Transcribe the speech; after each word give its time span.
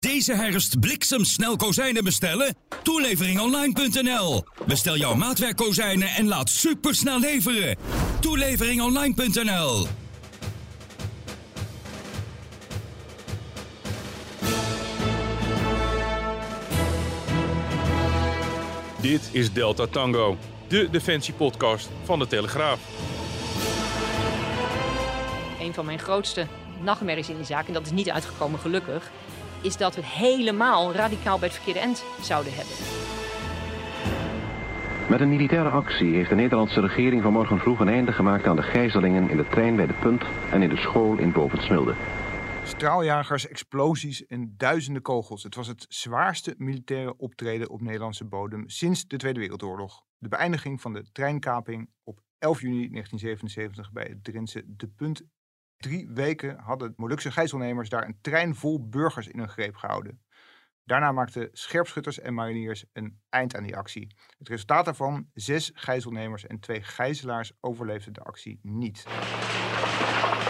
Deze 0.00 0.34
herfst 0.34 0.80
bliksemsnel 0.80 1.56
kozijnen 1.56 2.04
bestellen? 2.04 2.56
Toeleveringonline.nl. 2.82 4.44
Bestel 4.66 4.96
jouw 4.96 5.14
maatwerkkozijnen 5.14 6.08
en 6.08 6.28
laat 6.28 6.50
supersnel 6.50 7.20
leveren. 7.20 7.76
Toeleveringonline.nl. 8.20 9.86
Dit 19.00 19.28
is 19.32 19.52
Delta 19.52 19.86
Tango, 19.86 20.38
de 20.68 20.88
defensiepodcast 20.90 21.88
van 22.04 22.18
de 22.18 22.26
Telegraaf. 22.26 22.80
Een 25.60 25.74
van 25.74 25.84
mijn 25.84 25.98
grootste 25.98 26.46
nachtmerries 26.82 27.28
in 27.28 27.36
die 27.36 27.44
zaak, 27.44 27.66
en 27.66 27.72
dat 27.72 27.86
is 27.86 27.90
niet 27.90 28.10
uitgekomen 28.10 28.58
gelukkig, 28.60 29.10
is 29.62 29.76
dat 29.76 29.94
we 29.94 30.00
het 30.00 30.10
helemaal 30.10 30.92
radicaal 30.92 31.38
bij 31.38 31.48
het 31.48 31.56
verkeerde 31.56 31.80
eind 31.80 32.04
zouden 32.20 32.52
hebben. 32.54 32.74
Met 35.08 35.20
een 35.20 35.28
militaire 35.28 35.68
actie 35.68 36.14
heeft 36.14 36.28
de 36.28 36.34
Nederlandse 36.34 36.80
regering 36.80 37.22
vanmorgen 37.22 37.58
vroeg 37.58 37.80
een 37.80 37.88
einde 37.88 38.12
gemaakt 38.12 38.46
aan 38.46 38.56
de 38.56 38.62
gijzelingen 38.62 39.30
in 39.30 39.36
de 39.36 39.48
trein 39.48 39.76
bij 39.76 39.86
de 39.86 39.92
Punt 39.92 40.22
en 40.50 40.62
in 40.62 40.68
de 40.68 40.76
school 40.76 41.18
in 41.18 41.32
Bovensmilde. 41.32 41.94
Straaljagers, 42.64 43.48
explosies 43.48 44.26
en 44.26 44.54
duizenden 44.56 45.02
kogels. 45.02 45.42
Het 45.42 45.54
was 45.54 45.66
het 45.66 45.86
zwaarste 45.88 46.54
militaire 46.58 47.16
optreden 47.16 47.70
op 47.70 47.80
Nederlandse 47.80 48.24
bodem 48.24 48.68
sinds 48.68 49.06
de 49.06 49.16
Tweede 49.16 49.40
Wereldoorlog. 49.40 50.02
De 50.18 50.28
beëindiging 50.28 50.80
van 50.80 50.92
de 50.92 51.04
treinkaping 51.12 51.90
op 52.04 52.20
11 52.38 52.60
juni 52.60 52.88
1977 52.90 53.92
bij 53.92 54.06
het 54.08 54.24
Drentse 54.24 54.62
De 54.66 54.88
Punt. 54.88 55.22
Drie 55.80 56.08
weken 56.08 56.58
hadden 56.58 56.92
Molukse 56.96 57.30
gijzelnemers 57.30 57.88
daar 57.88 58.04
een 58.04 58.18
trein 58.20 58.54
vol 58.54 58.88
burgers 58.88 59.28
in 59.28 59.38
hun 59.38 59.48
greep 59.48 59.76
gehouden. 59.76 60.20
Daarna 60.84 61.12
maakten 61.12 61.48
scherpschutters 61.52 62.20
en 62.20 62.34
mariniers 62.34 62.84
een 62.92 63.20
eind 63.28 63.56
aan 63.56 63.62
die 63.62 63.76
actie. 63.76 64.14
Het 64.38 64.48
resultaat 64.48 64.84
daarvan, 64.84 65.30
zes 65.34 65.70
gijzelnemers 65.74 66.46
en 66.46 66.60
twee 66.60 66.82
gijzelaars 66.82 67.52
overleefden 67.60 68.12
de 68.12 68.22
actie 68.22 68.58
niet. 68.62 69.04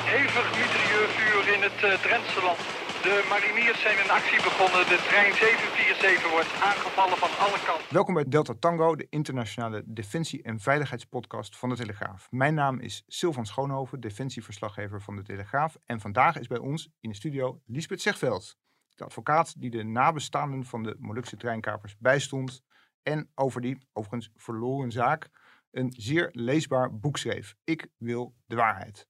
hevig 0.05 0.59
mitrailleurvuur 0.59 1.55
in 1.55 1.63
het 1.63 1.83
uh, 1.85 2.03
Drentse 2.03 2.43
land. 2.43 2.80
De 3.03 3.27
mariniers 3.29 3.81
zijn 3.81 3.99
in 4.05 4.11
actie 4.11 4.43
begonnen. 4.43 4.89
De 4.89 5.07
trein 5.09 5.35
747 5.35 6.31
wordt 6.31 6.53
aangevallen 6.53 7.17
van 7.17 7.33
alle 7.45 7.59
kanten. 7.65 7.95
Welkom 7.95 8.15
bij 8.15 8.25
Delta 8.29 8.55
Tango, 8.59 8.97
de 8.97 9.07
internationale 9.11 9.83
defensie- 9.87 10.43
en 10.43 10.61
veiligheidspodcast 10.61 11.57
van 11.57 11.69
de 11.69 11.77
Telegraaf. 11.77 12.31
Mijn 12.31 12.55
naam 12.55 12.81
is 12.81 13.05
Sylvan 13.07 13.47
Schoonhoven, 13.47 14.01
defensieverslaggever 14.01 15.03
van 15.03 15.17
de 15.17 15.23
Telegraaf. 15.23 15.77
En 15.87 16.01
vandaag 16.01 16.39
is 16.39 16.47
bij 16.47 16.59
ons 16.59 16.91
in 17.01 17.11
de 17.11 17.17
studio 17.17 17.61
Lisbeth 17.67 18.03
Zegveld, 18.03 18.57
de 18.95 19.05
advocaat 19.05 19.61
die 19.61 19.71
de 19.71 19.85
nabestaanden 19.85 20.65
van 20.65 20.83
de 20.83 20.97
Molukse 20.99 21.37
treinkapers 21.37 21.97
bijstond. 21.99 22.63
En 23.03 23.31
over 23.35 23.61
die, 23.61 23.89
overigens 23.93 24.33
verloren 24.37 24.93
zaak, 24.93 25.29
een 25.71 25.93
zeer 25.97 26.29
leesbaar 26.33 26.99
boek 26.99 27.17
schreef. 27.17 27.55
Ik 27.65 27.87
wil 27.99 28.35
de 28.47 28.57
waarheid. 28.57 29.10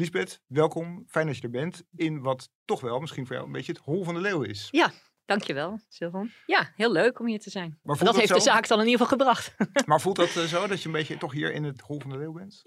Lisbeth, 0.00 0.40
welkom. 0.46 1.04
Fijn 1.08 1.26
dat 1.26 1.36
je 1.36 1.42
er 1.42 1.50
bent. 1.50 1.82
In 1.96 2.20
wat 2.20 2.50
toch 2.64 2.80
wel 2.80 3.00
misschien 3.00 3.26
voor 3.26 3.34
jou 3.34 3.46
een 3.46 3.52
beetje 3.52 3.72
het 3.72 3.80
hol 3.84 4.04
van 4.04 4.14
de 4.14 4.20
leeuw 4.20 4.42
is. 4.42 4.68
Ja, 4.70 4.92
dankjewel, 5.24 5.80
Sylvan. 5.88 6.30
Ja, 6.46 6.72
heel 6.74 6.92
leuk 6.92 7.20
om 7.20 7.26
hier 7.26 7.40
te 7.40 7.50
zijn. 7.50 7.78
Maar 7.82 7.98
dat 7.98 8.16
heeft 8.16 8.34
de 8.34 8.40
zaak 8.40 8.68
dan 8.68 8.80
in 8.80 8.86
ieder 8.86 9.00
geval 9.00 9.18
gebracht. 9.18 9.54
Maar 9.86 10.00
voelt 10.00 10.16
dat 10.16 10.36
eh, 10.36 10.42
zo, 10.42 10.66
dat 10.66 10.80
je 10.80 10.86
een 10.86 10.92
beetje 10.92 11.18
toch 11.18 11.32
hier 11.32 11.52
in 11.52 11.64
het 11.64 11.80
hol 11.80 12.00
van 12.00 12.10
de 12.10 12.18
leeuw 12.18 12.32
bent? 12.32 12.62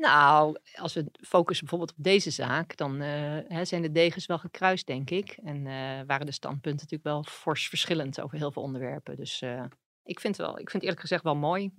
nou, 0.00 0.56
als 0.74 0.94
we 0.94 1.06
focussen 1.20 1.66
bijvoorbeeld 1.66 1.98
op 1.98 2.04
deze 2.04 2.30
zaak, 2.30 2.76
dan 2.76 3.00
eh, 3.00 3.38
hè, 3.48 3.64
zijn 3.64 3.82
de 3.82 3.92
degens 3.92 4.26
wel 4.26 4.38
gekruist, 4.38 4.86
denk 4.86 5.10
ik. 5.10 5.38
En 5.44 5.66
eh, 5.66 6.06
waren 6.06 6.26
de 6.26 6.32
standpunten 6.32 6.72
natuurlijk 6.72 7.02
wel 7.02 7.24
fors 7.24 7.68
verschillend 7.68 8.20
over 8.20 8.38
heel 8.38 8.52
veel 8.52 8.62
onderwerpen. 8.62 9.16
Dus 9.16 9.42
eh, 9.42 9.64
ik 10.02 10.20
vind 10.20 10.36
het 10.36 10.46
wel, 10.46 10.58
ik 10.58 10.70
vind 10.70 10.72
het 10.72 10.82
eerlijk 10.82 11.00
gezegd 11.00 11.22
wel 11.22 11.36
mooi. 11.36 11.72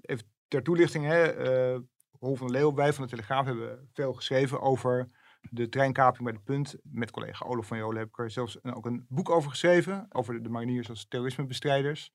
Ter 0.47 0.63
toelichting, 0.63 1.05
hè, 1.05 1.33
Hol 2.19 2.35
van 2.35 2.51
Leeuw, 2.51 2.73
wij 2.73 2.93
van 2.93 3.03
de 3.03 3.09
Telegraaf 3.09 3.45
hebben 3.45 3.89
veel 3.93 4.13
geschreven 4.13 4.61
over 4.61 5.09
de 5.41 5.69
treinkaping 5.69 6.23
bij 6.23 6.33
de 6.33 6.39
punt. 6.39 6.75
Met 6.83 7.11
collega 7.11 7.45
Olaf 7.45 7.67
van 7.67 7.77
Jolen 7.77 7.97
heb 7.97 8.07
ik 8.07 8.19
er 8.19 8.31
zelfs 8.31 8.63
ook 8.63 8.85
een 8.85 9.05
boek 9.09 9.29
over 9.29 9.49
geschreven. 9.49 10.05
Over 10.09 10.43
de, 10.43 10.49
mariniers 10.49 10.89
als 10.89 11.07
terrorismebestrijders. 11.07 12.11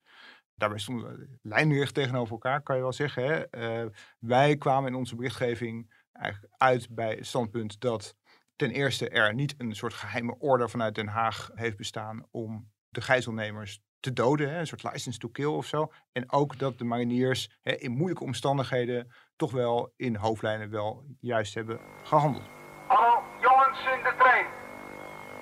Daarbij 0.54 0.78
stonden 0.78 1.38
lijnrecht 1.42 1.94
tegenover 1.94 2.32
elkaar, 2.32 2.62
kan 2.62 2.76
je 2.76 2.82
wel 2.82 2.92
zeggen. 2.92 3.24
Hè? 3.24 3.48
Eh, 3.50 3.90
wij 4.18 4.56
kwamen 4.56 4.90
in 4.90 4.98
onze 4.98 5.16
berichtgeving 5.16 6.04
eigenlijk 6.12 6.54
uit 6.56 6.88
bij 6.90 7.14
het 7.14 7.26
standpunt 7.26 7.80
dat 7.80 8.16
ten 8.56 8.70
eerste 8.70 9.08
er 9.08 9.34
niet 9.34 9.54
een 9.58 9.74
soort 9.74 9.94
geheime 9.94 10.38
order 10.38 10.70
vanuit 10.70 10.94
Den 10.94 11.08
Haag 11.08 11.50
heeft 11.54 11.76
bestaan 11.76 12.26
om 12.30 12.70
de 12.88 13.00
gijzelnemers 13.00 13.80
te 14.04 14.12
doden. 14.12 14.50
Hè? 14.50 14.58
Een 14.58 14.66
soort 14.66 14.82
license 14.82 15.18
to 15.18 15.28
kill 15.28 15.54
of 15.62 15.66
zo. 15.66 15.92
En 16.12 16.32
ook 16.32 16.58
dat 16.58 16.78
de 16.78 16.84
mariniers 16.84 17.50
hè, 17.62 17.72
in 17.72 17.90
moeilijke 17.90 18.24
omstandigheden 18.24 19.12
toch 19.36 19.52
wel 19.52 19.92
in 19.96 20.16
hoofdlijnen 20.16 20.70
wel 20.70 21.04
juist 21.20 21.54
hebben 21.54 21.80
gehandeld. 22.02 22.44
Hallo, 22.86 23.22
jongens 23.40 23.78
in 23.78 24.02
de 24.02 24.14
trein. 24.18 24.46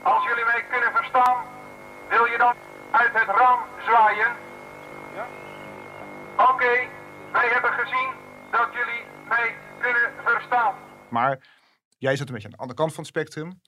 Als 0.02 0.24
jullie 0.24 0.44
mij 0.44 0.64
kunnen 0.70 0.92
verstaan, 0.92 1.44
wil 2.08 2.24
je 2.24 2.38
dan 2.38 2.54
uit 2.90 3.12
het 3.12 3.28
raam 3.38 3.60
zwaaien? 3.84 4.30
Ja? 5.14 5.26
Oké, 6.50 6.72
wij 7.32 7.48
hebben 7.48 7.72
gezien 7.72 8.10
dat 8.50 8.68
jullie 8.72 9.02
mij 9.28 9.54
kunnen 9.80 10.10
verstaan. 10.24 10.74
Maar 11.08 11.38
jij 11.98 12.16
zat 12.16 12.26
een 12.26 12.34
beetje 12.34 12.48
aan 12.48 12.54
de 12.54 12.62
andere 12.64 12.78
kant 12.78 12.94
van 12.94 13.04
het 13.04 13.12
spectrum. 13.12 13.60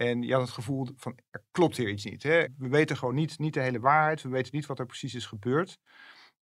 En 0.00 0.22
je 0.22 0.32
had 0.32 0.42
het 0.42 0.50
gevoel 0.50 0.88
van, 0.96 1.18
er 1.30 1.42
klopt 1.50 1.76
hier 1.76 1.88
iets 1.88 2.04
niet. 2.04 2.22
Hè? 2.22 2.46
We 2.58 2.68
weten 2.68 2.96
gewoon 2.96 3.14
niet, 3.14 3.38
niet 3.38 3.54
de 3.54 3.60
hele 3.60 3.80
waarheid. 3.80 4.22
We 4.22 4.28
weten 4.28 4.54
niet 4.54 4.66
wat 4.66 4.78
er 4.78 4.86
precies 4.86 5.14
is 5.14 5.26
gebeurd. 5.26 5.78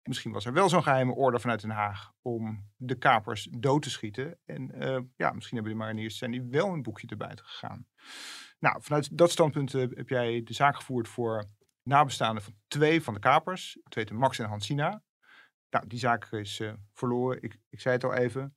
Misschien 0.03 0.31
was 0.31 0.45
er 0.45 0.53
wel 0.53 0.69
zo'n 0.69 0.83
geheime 0.83 1.13
orde 1.13 1.39
vanuit 1.39 1.61
Den 1.61 1.69
Haag 1.69 2.11
om 2.21 2.69
de 2.75 2.95
kapers 2.95 3.47
dood 3.51 3.81
te 3.81 3.89
schieten. 3.89 4.39
En 4.45 4.71
eh, 4.71 4.99
ja, 5.15 5.31
misschien 5.31 5.55
hebben 5.55 5.73
de 5.73 5.79
mariniers 5.79 6.17
zijn 6.17 6.31
die 6.31 6.43
wel 6.43 6.73
een 6.73 6.81
boekje 6.81 7.07
erbij 7.07 7.37
gegaan. 7.41 7.87
Nou, 8.59 8.81
vanuit 8.81 9.17
dat 9.17 9.31
standpunt 9.31 9.73
eh, 9.73 9.87
heb 9.93 10.09
jij 10.09 10.43
de 10.43 10.53
zaak 10.53 10.75
gevoerd 10.75 11.07
voor 11.07 11.45
nabestaanden 11.83 12.43
van 12.43 12.53
twee 12.67 13.03
van 13.03 13.13
de 13.13 13.19
kapers. 13.19 13.77
Het 13.83 13.95
weten 13.95 14.15
Max 14.15 14.39
en 14.39 14.49
Hansina. 14.49 15.03
Nou, 15.69 15.87
die 15.87 15.99
zaak 15.99 16.31
is 16.31 16.59
eh, 16.59 16.73
verloren. 16.93 17.41
Ik, 17.41 17.59
ik 17.69 17.79
zei 17.79 17.95
het 17.95 18.03
al 18.03 18.13
even. 18.13 18.55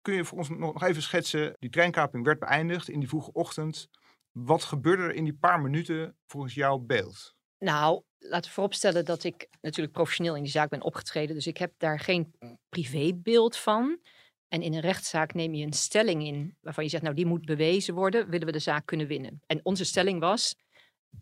Kun 0.00 0.14
je 0.14 0.24
voor 0.24 0.38
ons 0.38 0.48
nog 0.48 0.58
nog 0.58 0.82
even 0.82 1.02
schetsen? 1.02 1.56
Die 1.58 1.70
treinkaping 1.70 2.24
werd 2.24 2.38
beëindigd 2.38 2.88
in 2.88 2.98
die 2.98 3.08
vroege 3.08 3.32
ochtend. 3.32 3.88
Wat 4.36 4.64
gebeurde 4.64 5.02
er 5.02 5.14
in 5.14 5.24
die 5.24 5.34
paar 5.34 5.60
minuten 5.60 6.16
volgens 6.26 6.54
jouw 6.54 6.78
beeld? 6.78 7.34
Nou, 7.58 8.02
laten 8.18 8.48
we 8.48 8.54
vooropstellen 8.54 9.04
dat 9.04 9.24
ik 9.24 9.48
natuurlijk 9.60 9.94
professioneel 9.94 10.36
in 10.36 10.42
die 10.42 10.50
zaak 10.50 10.68
ben 10.68 10.82
opgetreden. 10.82 11.34
Dus 11.34 11.46
ik 11.46 11.56
heb 11.56 11.72
daar 11.76 12.00
geen 12.00 12.34
privébeeld 12.68 13.56
van. 13.56 14.00
En 14.48 14.62
in 14.62 14.74
een 14.74 14.80
rechtszaak 14.80 15.34
neem 15.34 15.54
je 15.54 15.66
een 15.66 15.72
stelling 15.72 16.22
in 16.22 16.56
waarvan 16.60 16.84
je 16.84 16.90
zegt, 16.90 17.02
nou 17.02 17.14
die 17.14 17.26
moet 17.26 17.44
bewezen 17.44 17.94
worden, 17.94 18.30
willen 18.30 18.46
we 18.46 18.52
de 18.52 18.58
zaak 18.58 18.86
kunnen 18.86 19.06
winnen. 19.06 19.42
En 19.46 19.60
onze 19.62 19.84
stelling 19.84 20.20
was, 20.20 20.54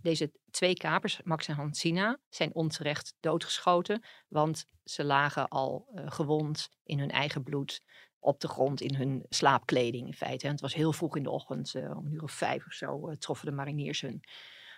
deze 0.03 0.33
twee 0.51 0.75
kapers, 0.75 1.21
Max 1.23 1.49
en 1.49 1.55
Hansina, 1.55 2.19
zijn 2.29 2.55
onterecht 2.55 3.15
doodgeschoten, 3.21 4.05
want 4.29 4.67
ze 4.85 5.05
lagen 5.05 5.49
al 5.49 5.89
eh, 5.95 6.11
gewond 6.11 6.69
in 6.83 6.99
hun 6.99 7.11
eigen 7.11 7.43
bloed 7.43 7.83
op 8.19 8.41
de 8.41 8.49
grond 8.49 8.81
in 8.81 8.95
hun 8.95 9.27
slaapkleding 9.29 10.07
in 10.07 10.15
feite. 10.15 10.47
Het 10.47 10.61
was 10.61 10.75
heel 10.75 10.93
vroeg 10.93 11.17
in 11.17 11.23
de 11.23 11.31
ochtend, 11.31 11.75
eh, 11.75 11.97
om 11.97 12.07
een 12.07 12.13
uur 12.13 12.23
of 12.23 12.33
vijf 12.33 12.67
of 12.67 12.73
zo, 12.73 13.09
eh, 13.09 13.17
troffen 13.17 13.47
de 13.47 13.53
mariniers 13.53 14.01
hun. 14.01 14.25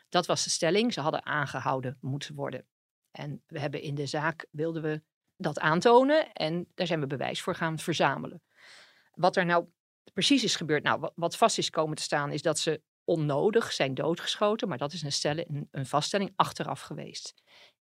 Dat 0.09 0.27
was 0.27 0.45
de 0.45 0.51
stelling. 0.51 0.93
Ze 0.93 1.01
hadden 1.01 1.27
aangehouden 1.27 1.99
moeten 2.01 2.35
worden. 2.35 2.67
En 3.11 3.43
we 3.47 3.61
hebben 3.61 3.83
in 3.83 3.95
de 3.95 4.07
zaak, 4.07 4.47
wilden 4.51 4.83
we 4.83 5.03
dat 5.37 5.59
aantonen 5.59 6.33
en 6.33 6.67
daar 6.75 6.87
zijn 6.87 7.01
we 7.01 7.07
bewijs 7.07 7.43
voor 7.43 7.55
gaan 7.55 7.79
verzamelen. 7.79 8.43
Wat 9.13 9.37
er 9.37 9.45
nou 9.45 9.67
precies 10.13 10.45
is 10.45 10.57
gebeurd, 10.57 10.83
nou, 10.83 11.11
wat 11.15 11.37
vast 11.37 11.59
is 11.59 11.71
komen 11.71 11.97
te 11.97 12.03
staan, 12.03 12.33
is 12.33 12.43
dat 12.43 12.59
ze 12.59 12.83
onnodig 13.07 13.73
zijn 13.73 13.95
doodgeschoten, 13.95 14.69
maar 14.69 14.79
dat 14.79 14.93
is 14.93 15.03
een, 15.03 15.13
stellen, 15.13 15.69
een, 15.71 15.87
vaststelling 15.87 16.33
achteraf 16.37 16.81
geweest. 16.81 17.35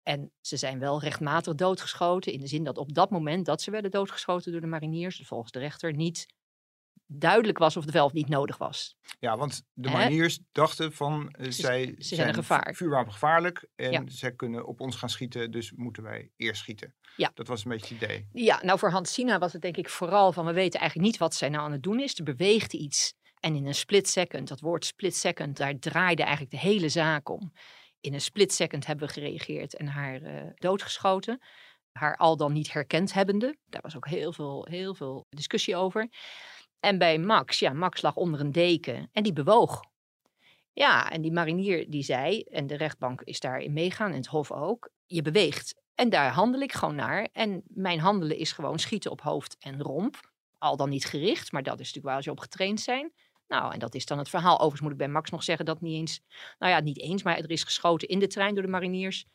En 0.03 0.33
ze 0.41 0.57
zijn 0.57 0.79
wel 0.79 1.01
rechtmatig 1.01 1.55
doodgeschoten, 1.55 2.33
in 2.33 2.41
de 2.41 2.47
zin 2.47 2.65
dat 2.65 2.79
op 2.79 2.95
dat 2.95 3.11
moment 3.11 3.47
dat 3.47 3.63
ze 3.63 3.71
werden 3.71 3.91
doodgeschoten 3.91 4.53
door 4.53 4.61
de 4.61 4.67
mariniers, 4.67 5.23
volgens 5.25 5.53
de 5.53 5.59
rechter, 5.59 5.93
niet 5.95 6.27
duidelijk 7.07 7.59
was 7.59 7.77
of 7.77 7.93
wel 7.93 8.05
of 8.05 8.13
niet 8.13 8.29
nodig 8.29 8.59
was. 8.59 8.97
Ja, 9.21 9.37
want 9.37 9.63
de 9.73 9.91
mariniers 9.91 10.39
dachten 10.53 10.93
van 10.93 11.29
eh, 11.31 11.45
Ze- 11.45 11.53
zij 11.53 11.95
ze 11.99 12.15
zijn 12.15 12.29
een 12.29 12.35
gevaar. 12.35 12.75
vuurwapengevaarlijk 12.75 13.69
en 13.75 13.93
Ja. 13.93 14.03
zij 14.07 14.33
kunnen 14.33 14.67
op 14.67 14.81
ons 14.81 14.97
gaan 14.97 15.09
schieten, 15.11 15.51
dus 15.51 15.73
moeten 15.73 16.03
wij 16.03 16.31
eerst 16.37 16.61
schieten. 16.61 16.95
Ja. 17.17 17.31
Dat 17.35 17.47
was 17.47 17.65
een 17.65 17.71
beetje 17.71 17.95
het 17.95 18.03
idee. 18.03 18.29
Ja, 18.33 18.61
nou 18.63 18.79
voor 18.79 18.91
Hans 18.91 19.13
Sina 19.13 19.39
was 19.39 19.53
het 19.53 19.63
denk 19.63 19.77
ik 19.77 19.89
vooral 19.89 20.33
van 20.33 20.45
we 20.47 20.53
weten 20.53 20.81
eigenlijk 20.81 21.11
niet 21.11 21.19
wat 21.21 21.35
zij 21.35 21.49
nou 21.49 21.65
aan 21.65 21.73
het 21.73 21.83
doen 21.83 22.01
is. 22.01 22.19
Er 22.19 22.25
beweegt 22.25 22.73
iets 22.73 23.15
en 23.43 23.55
in 23.55 23.67
een 23.67 23.75
split 23.75 24.09
second, 24.09 24.49
dat 24.49 24.61
woord 24.61 24.85
split 24.85 25.17
second, 25.17 25.57
daar 25.57 25.79
draaide 25.79 26.23
eigenlijk 26.23 26.51
de 26.51 26.59
hele 26.59 26.89
zaak 26.89 27.29
om. 27.29 27.53
In 28.01 28.15
een 28.15 28.21
split 28.21 28.53
second 28.53 28.87
hebben 28.87 29.07
we 29.07 29.13
gereageerd 29.13 29.77
en 29.77 29.87
haar 29.87 30.23
eh, 30.23 30.51
doodgeschoten. 30.55 31.43
Haar 31.93 32.17
al 32.17 32.37
dan 32.37 32.53
niet 32.53 32.73
herkend 32.73 33.13
hebbende. 33.13 33.57
Daar 33.67 33.83
was 33.83 33.97
ook 33.97 34.09
heel 34.09 34.33
veel, 34.33 34.67
heel 34.71 34.95
veel 34.95 35.27
discussie 35.29 35.77
over. 35.77 36.09
En 36.81 36.99
bij 36.99 37.19
Max, 37.19 37.59
ja, 37.59 37.73
Max 37.73 38.03
lag 38.03 38.17
onder 38.17 38.41
een 38.41 38.53
deken 38.53 39.09
en 39.13 39.23
die 39.23 39.33
bewoog. 39.33 39.81
Ja, 40.73 41.11
en 41.11 41.23
die 41.23 41.33
marinier 41.33 41.91
die 41.91 42.03
zei, 42.03 42.43
en 42.43 42.67
de 42.67 42.77
rechtbank 42.77 43.21
is 43.21 43.41
daarin 43.41 43.73
meegaan 43.73 44.11
en 44.11 44.17
het 44.17 44.27
hof 44.27 44.53
ook, 44.53 44.91
je 45.07 45.23
beweegt. 45.23 45.75
En 45.95 46.09
daar 46.09 46.31
handel 46.31 46.61
ik 46.61 46.73
gewoon 46.73 46.95
naar. 46.95 47.29
En 47.33 47.63
mijn 47.67 48.01
handelen 48.01 48.37
is 48.37 48.53
gewoon 48.53 48.79
schieten 48.79 49.11
op 49.11 49.21
hoofd 49.21 49.57
en 49.59 49.83
romp. 49.83 50.31
Al 50.59 50.77
dan 50.77 50.89
niet 50.89 51.05
gericht, 51.05 51.53
maar 51.53 51.63
dat 51.63 51.81
is 51.81 51.87
natuurlijk 51.87 52.15
waar 52.15 52.23
ze 52.23 52.31
op 52.31 52.41
getraind 52.41 52.81
zijn. 52.81 53.13
Nou, 53.53 53.73
en 53.73 53.79
dat 53.79 53.95
is 53.95 54.07
dan 54.07 54.19
het 54.19 54.29
verhaal. 54.29 54.55
Overigens 54.55 54.81
moet 54.81 54.93
ik 54.93 54.99
bij 54.99 55.09
Max 55.09 55.31
nog 55.31 55.43
zeggen 55.43 55.65
dat 55.65 55.81
niet 55.81 55.95
eens, 55.95 56.21
nou 56.59 56.73
ja, 56.73 56.81
niet 56.81 57.01
eens, 57.01 57.23
maar 57.23 57.39
er 57.39 57.51
is 57.51 57.65
geschoten 57.65 58.09
in 58.09 58.19
de 58.19 58.27
trein 58.27 58.55
door 58.55 58.63
de 58.63 58.69
mariniers. 58.69 59.27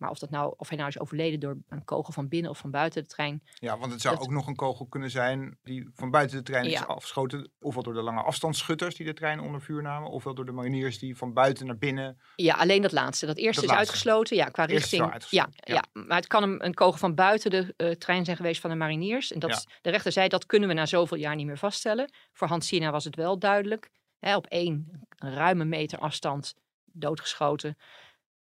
Maar 0.00 0.10
of, 0.10 0.18
dat 0.18 0.30
nou, 0.30 0.54
of 0.56 0.68
hij 0.68 0.76
nou 0.76 0.88
is 0.88 0.98
overleden 0.98 1.40
door 1.40 1.56
een 1.68 1.84
kogel 1.84 2.12
van 2.12 2.28
binnen 2.28 2.50
of 2.50 2.58
van 2.58 2.70
buiten 2.70 3.02
de 3.02 3.08
trein. 3.08 3.42
Ja, 3.54 3.78
want 3.78 3.92
het 3.92 4.00
zou 4.00 4.14
Dat- 4.16 4.24
ook 4.24 4.30
nog 4.30 4.46
een 4.46 4.56
kogel 4.56 4.86
kunnen 4.86 5.10
zijn 5.10 5.58
die 5.62 5.90
van 5.94 6.10
buiten 6.10 6.36
de 6.36 6.42
trein 6.42 6.64
is 6.64 6.86
afgeschoten. 6.86 7.50
Ofwel 7.60 7.82
door 7.82 7.94
de 7.94 8.02
lange 8.02 8.22
afstandsschutters 8.22 8.94
die 8.94 9.06
de 9.06 9.12
trein 9.12 9.40
onder 9.40 9.60
vuur 9.62 9.82
namen. 9.82 10.10
Ofwel 10.10 10.34
door 10.34 10.44
de 10.44 10.52
mariniers 10.52 10.98
die 10.98 11.16
van 11.16 11.32
buiten 11.32 11.66
naar 11.66 11.78
binnen. 11.78 12.18
Ja, 12.36 12.54
alleen 12.54 12.82
dat 12.82 12.92
laatste. 12.92 13.26
Dat 13.26 13.36
eerste 13.36 13.60
Dat 13.60 13.70
is 13.70 13.76
laatste. 13.76 13.92
uitgesloten. 13.92 14.36
Ja, 14.36 14.44
qua 14.44 14.64
richting. 14.64 15.14
Ja, 15.30 15.48
ja. 15.60 15.84
maar 15.92 16.16
het 16.16 16.26
kan 16.26 16.42
een, 16.42 16.64
een 16.64 16.74
kogel 16.74 16.98
van 16.98 17.14
buiten 17.14 17.50
de 17.50 17.74
eh, 17.76 17.90
trein 17.90 18.24
zijn 18.24 18.36
geweest 18.36 18.60
van 18.60 18.70
de 18.70 18.76
mariniers. 18.76 19.32
En 19.32 19.38
dat, 19.38 19.66
de 19.82 19.90
rechter 19.90 20.12
zei 20.12 20.28
dat 20.28 20.46
kunnen 20.46 20.68
we 20.68 20.74
na 20.74 20.86
zoveel 20.86 21.16
jaar 21.16 21.34
niet 21.36 21.46
meer 21.46 21.58
vaststellen. 21.58 22.12
Voor 22.32 22.48
Hans 22.48 22.66
Sina 22.66 22.90
was 22.90 23.04
het 23.04 23.16
wel 23.16 23.38
duidelijk. 23.38 23.90
Hè, 24.18 24.36
op 24.36 24.46
één 24.46 25.06
een 25.16 25.34
ruime 25.34 25.64
meter 25.64 25.98
afstand 25.98 26.54
doodgeschoten. 26.92 27.76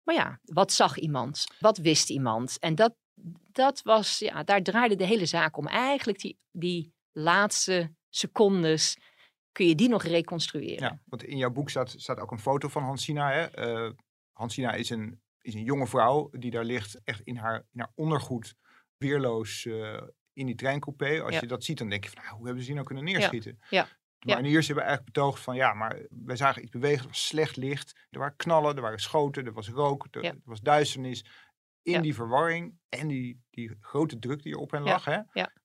Maar 0.03 0.15
ja, 0.15 0.39
wat 0.43 0.71
zag 0.71 0.97
iemand? 0.97 1.47
Wat 1.59 1.77
wist 1.77 2.09
iemand? 2.09 2.59
En 2.59 2.75
dat, 2.75 2.95
dat 3.51 3.81
was, 3.81 4.19
ja, 4.19 4.43
daar 4.43 4.61
draaide 4.63 4.95
de 4.95 5.05
hele 5.05 5.25
zaak 5.25 5.57
om. 5.57 5.67
Eigenlijk 5.67 6.19
die, 6.19 6.39
die 6.51 6.93
laatste 7.11 7.95
secondes, 8.09 8.97
kun 9.51 9.67
je 9.67 9.75
die 9.75 9.89
nog 9.89 10.03
reconstrueren? 10.03 10.83
Ja, 10.83 10.99
want 11.05 11.23
in 11.23 11.37
jouw 11.37 11.51
boek 11.51 11.69
staat, 11.69 11.93
staat 11.97 12.19
ook 12.19 12.31
een 12.31 12.39
foto 12.39 12.67
van 12.67 12.83
Hansina. 12.83 13.31
Hè? 13.31 13.43
Eh, 13.43 13.91
Hansina 14.31 14.73
is 14.73 14.89
een, 14.89 15.21
is 15.41 15.53
een 15.53 15.63
jonge 15.63 15.87
vrouw 15.87 16.29
die 16.31 16.51
daar 16.51 16.65
ligt 16.65 16.99
echt 17.03 17.21
in 17.21 17.35
haar, 17.37 17.55
in 17.71 17.79
haar 17.79 17.91
ondergoed 17.95 18.55
weerloos 18.97 19.65
eh, 19.65 20.01
in 20.33 20.45
die 20.45 20.55
treincoupé. 20.55 21.21
Als 21.21 21.33
Ja. 21.33 21.39
je 21.41 21.47
dat 21.47 21.63
ziet, 21.63 21.77
dan 21.77 21.89
denk 21.89 22.03
je 22.03 22.09
van 22.09 22.23
nou, 22.23 22.35
hoe 22.35 22.45
hebben 22.45 22.61
ze 22.63 22.67
die 22.67 22.75
nou 22.75 22.87
kunnen 22.87 23.05
neerschieten? 23.05 23.59
ja, 23.69 23.87
De 24.23 24.29
ja. 24.29 24.35
mariniers 24.35 24.67
hebben 24.67 24.85
eigenlijk 24.85 25.13
betoogd 25.13 25.39
van 25.41 25.55
ja, 25.55 25.73
maar 25.73 26.01
wij 26.09 26.35
zagen 26.35 26.61
iets 26.61 26.71
bewegen. 26.71 26.99
Het 26.99 27.07
was 27.07 27.27
slecht 27.27 27.55
licht. 27.55 28.05
Er 28.09 28.19
waren 28.19 28.35
knallen, 28.35 28.75
er 28.75 28.81
waren 28.81 28.99
schoten, 28.99 29.45
er 29.45 29.53
was 29.53 29.69
rook, 29.69 30.07
er, 30.11 30.23
er 30.23 30.37
was 30.43 30.61
duisternis. 30.61 31.25
In 31.81 32.01
die 32.01 32.15
verwarring 32.15 32.79
en 32.89 33.07
die, 33.07 33.41
die 33.49 33.77
grote 33.79 34.19
druk 34.19 34.43
die 34.43 34.53
er 34.53 34.59
op 34.59 34.71
hen 34.71 34.81
lag, 34.83 35.05
hè, 35.05 35.19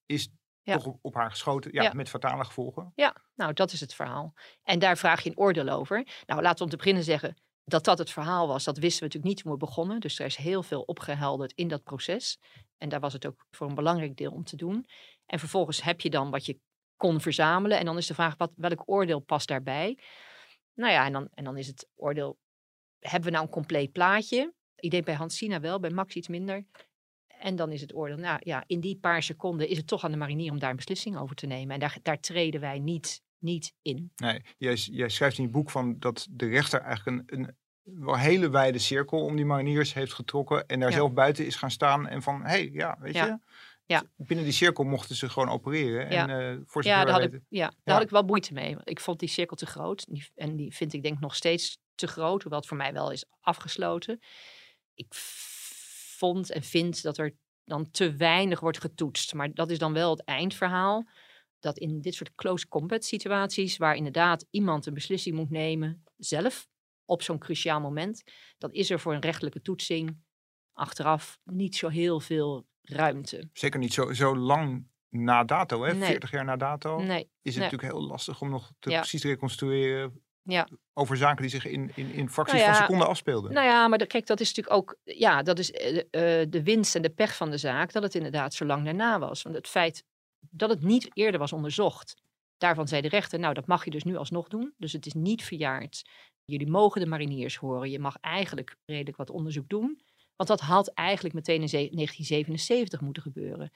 is 0.07 0.29
Ja. 0.63 0.75
toch 0.75 0.87
op, 0.87 0.99
op 1.03 1.15
haar 1.15 1.31
geschoten. 1.31 1.73
Ja, 1.73 1.83
Ja. 1.83 1.93
met 1.93 2.09
fatale 2.09 2.45
gevolgen. 2.45 2.93
Ja, 2.95 3.17
nou, 3.35 3.53
dat 3.53 3.73
is 3.73 3.81
het 3.81 3.95
verhaal. 3.95 4.35
En 4.63 4.79
daar 4.79 4.97
vraag 4.99 5.23
je 5.23 5.31
een 5.31 5.39
oordeel 5.39 5.69
over. 5.69 6.07
Nou, 6.27 6.43
laten 6.43 6.59
we 6.59 6.65
om 6.65 6.71
te 6.71 6.77
beginnen 6.77 7.05
zeggen 7.05 7.37
dat 7.65 7.85
dat 7.85 7.99
het 7.99 8.11
verhaal 8.11 8.49
was. 8.49 8.65
Dat 8.65 8.79
wisten 8.79 8.99
we 8.99 9.05
natuurlijk 9.05 9.35
niet 9.35 9.43
toen 9.43 9.53
we 9.53 9.59
begonnen. 9.59 10.01
Dus 10.01 10.19
er 10.19 10.27
is 10.27 10.37
heel 10.37 10.63
veel 10.63 10.83
opgehelderd 10.83 11.53
in 11.53 11.69
dat 11.69 11.83
proces. 11.83 12.39
En 12.79 12.89
daar 12.89 13.01
was 13.01 13.13
het 13.13 13.27
ook 13.27 13.47
voor 13.51 13.69
een 13.69 13.75
belangrijk 13.75 14.17
deel 14.17 14.33
om 14.33 14.45
te 14.45 14.57
doen. 14.57 14.87
En 15.27 15.39
vervolgens 15.39 15.83
heb 15.83 16.01
je 16.01 16.11
dan 16.11 16.31
wat 16.31 16.47
je 16.47 16.61
kon 16.99 17.21
verzamelen. 17.21 17.79
En 17.79 17.85
dan 17.85 17.97
is 17.97 18.07
de 18.07 18.15
vraag, 18.15 18.37
wat, 18.37 18.53
welk 18.57 18.83
oordeel 18.85 19.21
past 19.21 19.49
daarbij? 19.49 19.99
Nou 20.75 20.93
ja, 20.93 21.07
en 21.07 21.13
dan, 21.13 21.29
en 21.35 21.45
dan 21.45 21.57
is 21.57 21.67
het 21.67 21.89
oordeel, 21.95 22.39
hebben 22.99 23.29
we 23.29 23.35
nou 23.35 23.45
een 23.47 23.53
compleet 23.53 23.93
plaatje? 23.93 24.53
Ik 24.77 24.91
denk 24.91 25.05
bij 25.05 25.15
Hans 25.15 25.37
Sina 25.37 25.61
wel, 25.61 25.81
bij 25.81 25.91
Max 25.91 26.15
iets 26.15 26.29
minder. 26.29 26.67
En 27.27 27.57
dan 27.57 27.73
is 27.73 27.81
het 27.81 27.95
oordeel, 27.95 28.17
nou 28.17 28.39
ja, 28.43 28.65
in 28.67 28.81
die 28.81 28.99
paar 28.99 29.23
seconden 29.23 29.69
is 29.69 29.77
het 29.77 29.87
toch 29.87 30.05
aan 30.05 30.11
de 30.11 30.17
marinier 30.17 30.51
om 30.51 30.59
daar 30.59 30.71
een 30.71 30.77
beslissing 30.77 31.19
over 31.19 31.37
te 31.37 31.47
nemen. 31.47 31.75
En 31.75 31.81
daar, 31.81 31.99
daar 32.03 32.21
treden 32.21 32.61
wij 32.61 32.79
niet, 32.79 33.23
niet 33.39 33.75
in. 33.83 34.13
Nee, 34.17 34.43
jij, 34.57 34.75
jij 34.75 35.09
schrijft 35.09 35.39
in 35.39 35.45
je 35.45 35.51
boek 35.51 35.71
van 35.71 35.99
dat 35.99 36.27
de 36.31 36.47
rechter 36.47 36.81
eigenlijk 36.81 37.31
een, 37.31 37.41
een 37.41 37.57
wel 37.83 38.17
hele 38.17 38.51
wijde 38.51 38.79
cirkel 38.79 39.25
om 39.25 39.37
die 39.37 39.45
mariniers 39.45 39.95
heeft 39.95 40.13
getrokken. 40.13 40.67
En 40.67 40.81
daar 40.81 40.91
Ja. 40.91 40.97
zelf 40.97 41.13
buiten 41.13 41.47
is 41.47 41.57
gaan 41.57 41.71
staan. 41.71 42.09
En 42.09 42.23
van, 42.23 42.41
hé, 42.41 42.49
hey, 42.49 42.71
ja, 42.73 42.97
weet 43.01 43.15
Ja. 43.15 43.27
je. 43.27 43.39
Ja. 43.89 44.05
Binnen 44.17 44.45
die 44.45 44.55
cirkel 44.55 44.85
mochten 44.85 45.17
ze 45.17 45.29
gewoon 45.29 45.49
opereren. 45.49 46.11
Ja. 46.11 46.29
En 46.29 46.59
eh 46.59 46.63
voor 46.67 46.85
Ja, 46.85 47.05
daar, 47.05 47.21
had 47.21 47.33
ik, 47.33 47.41
ja, 47.49 47.67
daar 47.67 47.77
Ja. 47.85 47.93
had 47.93 48.03
ik 48.03 48.11
wel 48.11 48.23
moeite 48.23 48.53
mee. 48.53 48.77
Ik 48.85 49.01
vond 49.01 49.19
die 49.19 49.29
cirkel 49.29 49.57
te 49.57 49.67
groot. 49.67 50.07
En 50.35 50.57
die 50.57 50.75
vind 50.75 50.93
ik 50.93 51.03
denk 51.03 51.21
nog 51.21 51.35
steeds 51.35 51.79
te 51.95 52.07
groot. 52.07 52.43
Hoewel 52.43 52.59
het 52.59 52.69
voor 52.69 52.77
mij 52.77 52.93
wel 52.93 53.11
is 53.11 53.25
afgesloten. 53.41 54.21
Ik 54.95 55.07
vond 56.17 56.51
en 56.51 56.63
vind 56.63 57.03
dat 57.03 57.19
er 57.19 57.35
dan 57.65 57.91
te 57.91 58.17
weinig 58.17 58.61
wordt 58.61 58.81
getoetst. 58.81 59.35
Maar 59.35 59.55
dat 59.55 59.71
is 59.71 59.79
dan 59.79 59.93
wel 59.93 60.11
het 60.11 60.25
eindverhaal. 60.25 61.09
Dat 61.59 61.79
in 61.79 62.01
dit 62.01 62.15
soort 62.15 62.35
close 62.35 62.69
combat 62.69 63.05
situaties, 63.05 63.77
waar 63.77 63.97
inderdaad 63.97 64.47
iemand 64.51 64.87
een 64.87 64.95
beslissing 64.95 65.37
moet 65.37 65.51
nemen, 65.51 66.05
zelf, 66.17 66.69
op 67.05 67.23
zo'n 67.23 67.39
cruciaal 67.39 67.81
moment, 67.81 68.23
dan 68.59 68.73
is 68.73 68.91
er 68.91 69.01
voor 69.01 69.15
een 69.15 69.21
rechtelijke 69.21 69.63
toetsing 69.63 70.17
achteraf 70.73 71.39
niet 71.45 71.77
zo 71.77 71.89
heel 71.89 72.21
veel 72.21 72.67
ruimte. 72.89 73.49
Zeker 73.53 73.79
niet 73.79 73.93
zo, 73.93 74.13
zo 74.13 74.37
lang 74.37 74.87
na 75.09 75.45
dato, 75.45 75.83
hè? 75.83 75.95
Nee. 75.95 76.09
40 76.09 76.31
jaar 76.31 76.45
na 76.45 76.57
dato. 76.57 76.99
Nee, 77.03 77.07
Is 77.43 77.55
het 77.55 77.55
nee. 77.55 77.55
natuurlijk 77.55 77.93
heel 77.93 78.07
lastig 78.07 78.41
om 78.41 78.51
nog 78.51 78.73
te 78.79 78.91
Ja. 78.91 78.99
precies 78.99 79.21
te 79.21 79.29
reconstrueren 79.29 80.23
ja. 80.43 80.69
over 80.93 81.17
zaken 81.17 81.43
die 81.43 81.51
zich 81.51 81.65
in, 81.67 81.91
in, 81.95 82.13
in 82.13 82.29
fracties 82.31 82.59
Nou 82.59 82.67
ja, 82.69 82.75
van 82.77 82.83
seconden 82.85 83.09
afspeelden. 83.09 83.53
Nou 83.53 83.67
ja, 83.67 83.89
maar 83.89 83.99
de- 83.99 84.07
kijk, 84.07 84.27
dat 84.27 84.41
is 84.41 84.49
natuurlijk 84.49 84.77
ook, 84.77 84.97
ja, 85.05 85.43
dat 85.43 85.59
is 85.59 85.71
eh, 85.73 85.99
eh, 86.41 86.51
de 86.51 86.63
winst 86.63 86.95
en 86.95 87.03
de 87.03 87.11
pech 87.11 87.37
van 87.37 87.51
de 87.51 87.59
zaak, 87.59 87.93
dat 87.93 88.03
het 88.03 88.15
inderdaad 88.15 88.55
zo 88.55 88.65
lang 88.65 88.85
daarna 88.85 89.19
was. 89.19 89.43
Want 89.43 89.55
het 89.57 89.69
feit 89.69 90.05
dat 90.51 90.71
het 90.71 90.83
niet 90.83 91.09
eerder 91.17 91.41
was 91.41 91.53
onderzocht, 91.53 92.15
daarvan 92.57 92.89
zei 92.89 93.01
de 93.03 93.09
rechter, 93.09 93.39
nou, 93.39 93.55
dat 93.55 93.67
mag 93.67 93.85
je 93.85 93.91
dus 93.91 94.05
nu 94.05 94.17
alsnog 94.17 94.49
doen. 94.49 94.75
Dus 94.77 94.93
het 94.93 95.07
is 95.07 95.13
niet 95.15 95.45
verjaard. 95.45 96.03
Jullie 96.45 96.71
mogen 96.71 97.01
de 97.01 97.07
mariniers 97.07 97.57
horen. 97.57 97.91
Je 97.91 97.99
mag 97.99 98.17
eigenlijk 98.21 98.77
redelijk 98.85 99.17
wat 99.17 99.31
onderzoek 99.31 99.69
doen. 99.69 100.01
Want 100.39 100.49
dat 100.51 100.61
had 100.61 100.89
eigenlijk 100.89 101.35
meteen 101.35 101.61
in 101.61 101.69
ze- 101.69 101.77
1977 101.91 103.01
moeten 103.01 103.23
gebeuren. 103.23 103.71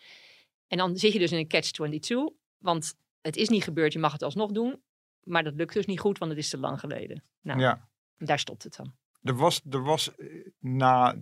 En 0.67 0.79
dan 0.79 0.97
zit 0.97 1.13
je 1.13 1.19
dus 1.19 1.33
in 1.33 1.39
een 1.39 1.49
catch-22, 1.49 2.37
want 2.59 2.95
het 3.21 3.37
is 3.37 3.49
niet 3.49 3.65
gebeurd, 3.65 3.93
je 3.93 3.99
mag 3.99 4.13
het 4.13 4.23
alsnog 4.23 4.51
doen. 4.53 4.81
Maar 5.23 5.45
dat 5.45 5.55
lukt 5.55 5.75
dus 5.75 5.87
niet 5.87 6.01
goed, 6.01 6.19
want 6.19 6.31
het 6.31 6.41
is 6.41 6.49
te 6.49 6.59
lang 6.59 6.81
geleden. 6.81 7.23
Nou, 7.41 7.61
Ja. 7.61 7.89
daar 8.19 8.39
stopt 8.39 8.63
het 8.63 8.77
dan. 8.77 8.95
Er 9.23 9.35
was, 9.35 9.61
er 9.71 9.83
was 9.83 10.15
eh, 10.15 10.27
na 10.59 11.15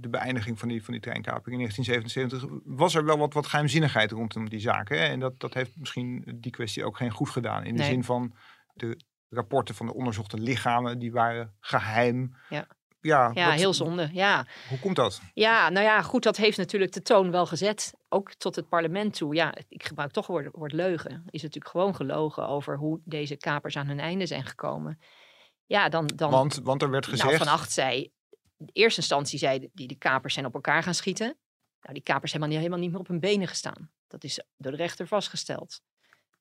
de 0.00 0.08
beëindiging 0.08 0.58
van 0.58 0.68
die, 0.68 0.84
van 0.84 0.92
die 0.92 1.02
treinkaping 1.02 1.46
in 1.60 1.68
1977, 1.68 2.60
was 2.64 2.94
er 2.94 3.04
wel 3.04 3.18
wat, 3.18 3.32
wat 3.34 3.46
geheimzinnigheid 3.46 4.10
rondom 4.10 4.48
die 4.48 4.60
zaken. 4.60 4.98
En 4.98 5.20
dat, 5.20 5.40
dat 5.40 5.54
heeft 5.54 5.76
misschien 5.76 6.24
die 6.40 6.50
kwestie 6.52 6.84
ook 6.84 6.96
geen 6.96 7.10
goed 7.10 7.28
gedaan. 7.30 7.64
In 7.64 7.76
de 7.76 7.82
Nee. 7.82 7.90
zin 7.90 8.04
van 8.04 8.34
de 8.74 8.96
rapporten 9.28 9.74
van 9.74 9.86
de 9.86 9.94
onderzochte 9.94 10.38
lichamen, 10.38 10.98
die 10.98 11.12
waren 11.12 11.54
geheim. 11.60 12.34
Ja. 12.48 12.66
Ja, 13.00 13.30
Ja, 13.34 13.46
wat- 13.48 13.54
heel 13.54 13.74
zonde. 13.74 14.08
Ja. 14.12 14.46
Hoe 14.68 14.78
komt 14.78 14.96
dat? 14.96 15.20
ja, 15.34 15.68
nou 15.68 15.84
ja, 15.84 16.02
goed, 16.02 16.22
dat 16.22 16.36
heeft 16.36 16.58
natuurlijk 16.58 16.92
de 16.92 17.02
toon 17.02 17.30
wel 17.30 17.46
gezet. 17.46 17.94
Ook 18.08 18.34
tot 18.34 18.56
het 18.56 18.68
parlement 18.68 19.16
toe. 19.16 19.34
Ja, 19.34 19.54
ik 19.68 19.84
gebruik 19.84 20.10
toch 20.10 20.26
het 20.26 20.36
woord, 20.36 20.48
woord 20.52 20.72
leugen. 20.72 21.22
Is 21.30 21.42
natuurlijk 21.42 21.70
gewoon 21.70 21.94
gelogen 21.94 22.48
over 22.48 22.76
hoe 22.76 23.00
deze 23.04 23.36
kapers 23.36 23.76
aan 23.76 23.86
hun 23.86 24.00
einde 24.00 24.26
zijn 24.26 24.44
gekomen. 24.44 25.00
Ja, 25.66 25.88
dan... 25.88 26.06
dan 26.06 26.30
Want, 26.30 26.60
want 26.62 26.82
er 26.82 26.90
werd 26.90 27.06
gezegd... 27.06 27.24
Nou, 27.24 27.36
Van 27.44 27.52
Acht 27.52 27.72
zei, 27.72 28.12
in 28.58 28.68
eerste 28.72 29.00
instantie 29.00 29.38
zei 29.38 29.68
die 29.72 29.88
de 29.88 29.98
kapers 29.98 30.34
zijn 30.34 30.46
op 30.46 30.54
elkaar 30.54 30.82
gaan 30.82 30.94
schieten. 30.94 31.36
Nou, 31.80 31.94
die 31.94 32.02
kapers 32.02 32.32
hebben 32.32 32.50
helemaal 32.50 32.78
niet 32.78 32.90
meer 32.90 33.00
op 33.00 33.08
hun 33.08 33.20
benen 33.20 33.48
gestaan. 33.48 33.90
Dat 34.08 34.24
is 34.24 34.42
door 34.56 34.70
de 34.72 34.78
rechter 34.78 35.06
vastgesteld. 35.06 35.80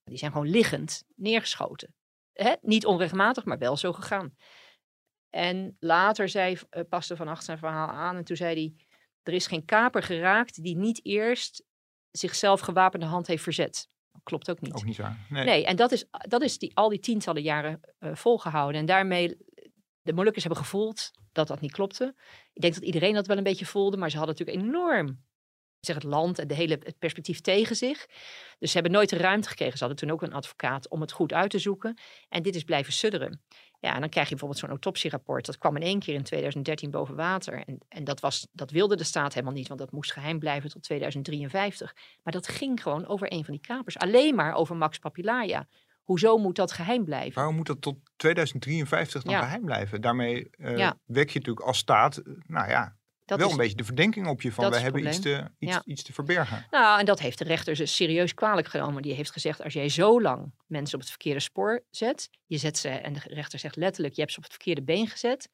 Die 0.03 0.17
zijn 0.17 0.31
gewoon 0.31 0.49
liggend 0.49 1.03
neergeschoten. 1.15 1.95
Hè? 2.33 2.53
Niet 2.61 2.85
onregelmatig, 2.85 3.45
maar 3.45 3.57
wel 3.57 3.77
zo 3.77 3.93
gegaan. 3.93 4.35
En 5.29 5.77
later 5.79 6.29
zei 6.29 6.57
uh, 6.71 6.83
paste 6.89 7.15
Van 7.15 7.27
Acht 7.27 7.43
zijn 7.43 7.57
verhaal 7.57 7.87
aan 7.87 8.15
en 8.15 8.23
toen 8.23 8.35
zei 8.35 8.55
hij... 8.55 8.85
er 9.23 9.33
is 9.33 9.47
geen 9.47 9.65
kaper 9.65 10.03
geraakt 10.03 10.63
die 10.63 10.77
niet 10.77 11.05
eerst 11.05 11.63
zichzelf 12.11 12.59
gewapende 12.59 13.05
hand 13.05 13.27
heeft 13.27 13.43
verzet. 13.43 13.89
Klopt 14.23 14.49
ook 14.49 14.61
niet. 14.61 14.73
Ook 14.73 14.85
niet 14.85 14.97
waar. 14.97 15.25
Nee. 15.29 15.45
Nee, 15.45 15.65
en 15.65 15.75
dat 15.75 15.91
is, 15.91 16.05
dat 16.11 16.41
is 16.41 16.57
die, 16.57 16.71
al 16.75 16.89
die 16.89 16.99
tientallen 16.99 17.41
jaren 17.41 17.79
uh, 17.99 18.15
volgehouden. 18.15 18.81
En 18.81 18.85
daarmee, 18.85 19.37
de 20.01 20.13
Molukkers 20.13 20.43
hebben 20.43 20.63
gevoeld 20.63 21.11
dat 21.31 21.47
dat 21.47 21.61
niet 21.61 21.71
klopte. 21.71 22.15
Ik 22.53 22.61
denk 22.61 22.73
dat 22.73 22.83
iedereen 22.83 23.13
dat 23.13 23.27
wel 23.27 23.37
een 23.37 23.43
beetje 23.43 23.65
voelde, 23.65 23.97
maar 23.97 24.09
ze 24.09 24.17
hadden 24.17 24.35
natuurlijk 24.37 24.67
enorm 24.67 25.27
zeg 25.79 25.95
het 25.95 26.03
land 26.03 26.39
en 26.39 26.47
de 26.47 26.53
hele, 26.53 26.79
het 26.83 26.99
perspectief 26.99 27.41
tegen 27.41 27.75
zich. 27.75 28.05
Dus 28.59 28.71
ze 28.71 28.73
hebben 28.73 28.91
nooit 28.91 29.09
de 29.09 29.17
ruimte 29.17 29.49
gekregen. 29.49 29.77
Ze 29.77 29.83
hadden 29.85 30.01
toen 30.01 30.11
ook 30.11 30.21
een 30.21 30.33
advocaat 30.33 30.89
om 30.89 31.01
het 31.01 31.11
goed 31.11 31.33
uit 31.33 31.49
te 31.49 31.59
zoeken. 31.59 31.97
En 32.29 32.43
dit 32.43 32.55
is 32.55 32.63
blijven 32.63 32.93
sudderen. 32.93 33.41
Ja, 33.81 33.93
en 33.93 33.99
dan 33.99 34.09
krijg 34.09 34.25
je 34.29 34.35
bijvoorbeeld 34.35 34.59
zo'n 34.61 34.69
autopsierapport. 34.69 35.45
Dat 35.45 35.57
kwam 35.57 35.75
in 35.75 35.81
één 35.81 35.99
keer 35.99 36.13
in 36.13 36.23
2013 36.23 36.91
boven 36.91 37.15
water. 37.15 37.63
En, 37.65 37.77
en 37.89 38.03
dat, 38.03 38.19
was, 38.19 38.47
dat 38.51 38.71
wilde 38.71 38.95
de 38.95 39.03
staat 39.03 39.33
helemaal 39.33 39.55
niet, 39.55 39.67
want 39.67 39.79
dat 39.79 39.91
moest 39.91 40.11
geheim 40.13 40.39
blijven 40.39 40.69
tot 40.69 40.83
2053. 40.83 41.95
Maar 42.23 42.33
dat 42.33 42.47
ging 42.47 42.81
gewoon 42.83 43.07
over 43.07 43.33
een 43.33 43.45
van 43.45 43.53
die 43.53 43.63
kapers. 43.67 43.97
Alleen 43.97 44.35
maar 44.35 44.53
over 44.53 44.75
Max 44.75 44.99
Papilaya. 44.99 45.67
Hoezo 46.03 46.37
moet 46.37 46.55
dat 46.55 46.71
geheim 46.71 47.03
blijven? 47.05 47.33
Waarom 47.33 47.55
moet 47.55 47.67
dat 47.67 47.81
tot 47.81 47.97
2053 48.15 49.23
dan 49.23 49.33
Ja. 49.33 49.41
geheim 49.41 49.65
blijven? 49.65 50.01
Daarmee 50.01 50.49
Ja. 50.57 50.97
wek 51.05 51.29
je 51.29 51.39
natuurlijk 51.39 51.65
als 51.65 51.77
staat, 51.77 52.17
eh, 52.17 52.33
nou 52.47 52.69
ja, 52.69 52.97
Dat 53.29 53.37
wel 53.37 53.47
is, 53.47 53.53
een 53.53 53.59
beetje 53.59 53.75
de 53.75 53.83
verdenking 53.83 54.27
op 54.27 54.41
je 54.41 54.51
van 54.51 54.69
we 54.69 54.79
hebben 54.79 55.07
iets 55.07 55.19
te, 55.19 55.51
iets, 55.57 55.71
Ja. 55.71 55.81
iets 55.85 56.03
te 56.03 56.13
verbergen. 56.13 56.65
Nou, 56.71 56.99
en 56.99 57.05
dat 57.05 57.19
heeft 57.19 57.37
de 57.37 57.43
rechter 57.43 57.75
ze 57.75 57.85
serieus 57.85 58.33
kwalijk 58.33 58.67
genomen. 58.67 59.01
Die 59.01 59.13
heeft 59.13 59.31
gezegd, 59.31 59.63
als 59.63 59.73
jij 59.73 59.89
zo 59.89 60.21
lang 60.21 60.53
mensen 60.67 60.95
op 60.95 61.01
het 61.01 61.09
verkeerde 61.09 61.39
spoor 61.39 61.83
zet, 61.89 62.29
je 62.45 62.57
zet 62.57 62.77
ze, 62.77 62.89
en 62.89 63.13
de 63.13 63.19
rechter 63.23 63.59
zegt 63.59 63.75
letterlijk, 63.75 64.13
je 64.13 64.21
hebt 64.21 64.33
ze 64.33 64.37
op 64.37 64.43
het 64.43 64.53
verkeerde 64.53 64.83
been 64.83 65.07
gezet, 65.07 65.49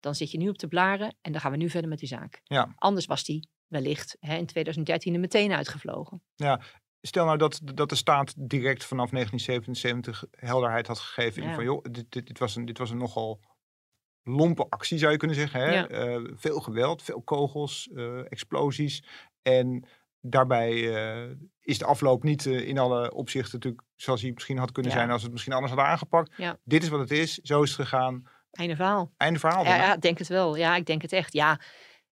dan 0.00 0.14
zit 0.14 0.30
je 0.30 0.38
nu 0.38 0.48
op 0.48 0.58
de 0.58 0.68
blaren 0.68 1.16
en 1.20 1.32
dan 1.32 1.40
gaan 1.40 1.50
we 1.50 1.56
nu 1.56 1.70
verder 1.70 1.90
met 1.90 1.98
die 1.98 2.08
zaak. 2.08 2.40
Ja. 2.44 2.72
Anders 2.76 3.06
was 3.06 3.24
die 3.24 3.48
wellicht 3.66 4.16
hè, 4.20 4.36
in 4.36 4.46
2013 4.46 5.14
er 5.14 5.20
meteen 5.20 5.52
uitgevlogen. 5.52 6.22
Stel 7.00 7.24
nou 7.24 7.38
dat, 7.38 7.60
dat 7.74 7.88
de 7.88 7.94
staat 7.94 8.34
direct 8.36 8.84
vanaf 8.84 9.10
1977 9.10 10.24
helderheid 10.30 10.86
had 10.86 10.98
gegeven. 10.98 11.42
in 11.42 11.48
Ja. 11.48 11.54
Van, 11.54 11.64
joh, 11.64 11.84
dit, 11.90 12.12
dit, 12.12 12.26
dit, 12.26 12.38
was 12.38 12.56
een, 12.56 12.64
dit 12.64 12.78
was 12.78 12.90
een 12.90 12.96
nogal 12.96 13.40
lompe 14.24 14.66
actie, 14.68 14.98
zou 14.98 15.12
je 15.12 15.18
kunnen 15.18 15.36
zeggen. 15.36 15.60
Hè? 15.60 15.72
Ja. 15.72 15.86
Eh, 15.86 16.20
veel 16.34 16.60
geweld, 16.60 17.02
veel 17.02 17.22
kogels, 17.22 17.88
eh, 17.94 18.18
explosies. 18.32 19.04
En 19.42 19.84
daarbij 20.20 20.94
eh, 20.96 21.30
is 21.60 21.78
de 21.78 21.84
afloop 21.84 22.22
niet 22.22 22.46
in 22.46 22.78
alle 22.78 23.12
opzichten 23.14 23.52
natuurlijk 23.54 23.82
zoals 23.94 24.22
hij 24.22 24.30
misschien 24.34 24.58
had 24.58 24.72
kunnen 24.72 24.92
Ja. 24.92 24.98
zijn 24.98 25.10
als 25.10 25.18
we 25.18 25.24
het 25.24 25.32
misschien 25.32 25.52
anders 25.54 25.72
hadden 25.72 25.90
aangepakt. 25.90 26.32
Ja. 26.36 26.56
Dit 26.64 26.82
is 26.82 26.88
wat 26.88 27.00
het 27.00 27.10
is, 27.10 27.34
zo 27.34 27.62
is 27.62 27.68
het 27.76 27.80
gegaan. 27.80 28.22
Einde 28.50 28.76
verhaal. 28.76 29.12
Einde 29.16 29.38
verhaal. 29.38 29.64
dan, 29.64 29.74
Ja, 29.74 29.94
ik 29.94 30.00
denk 30.00 30.18
het 30.18 30.28
wel. 30.28 30.56
Ja, 30.56 30.76
ik 30.76 30.86
denk 30.86 31.02
het 31.02 31.12
echt. 31.12 31.32
Ja, 31.32 31.60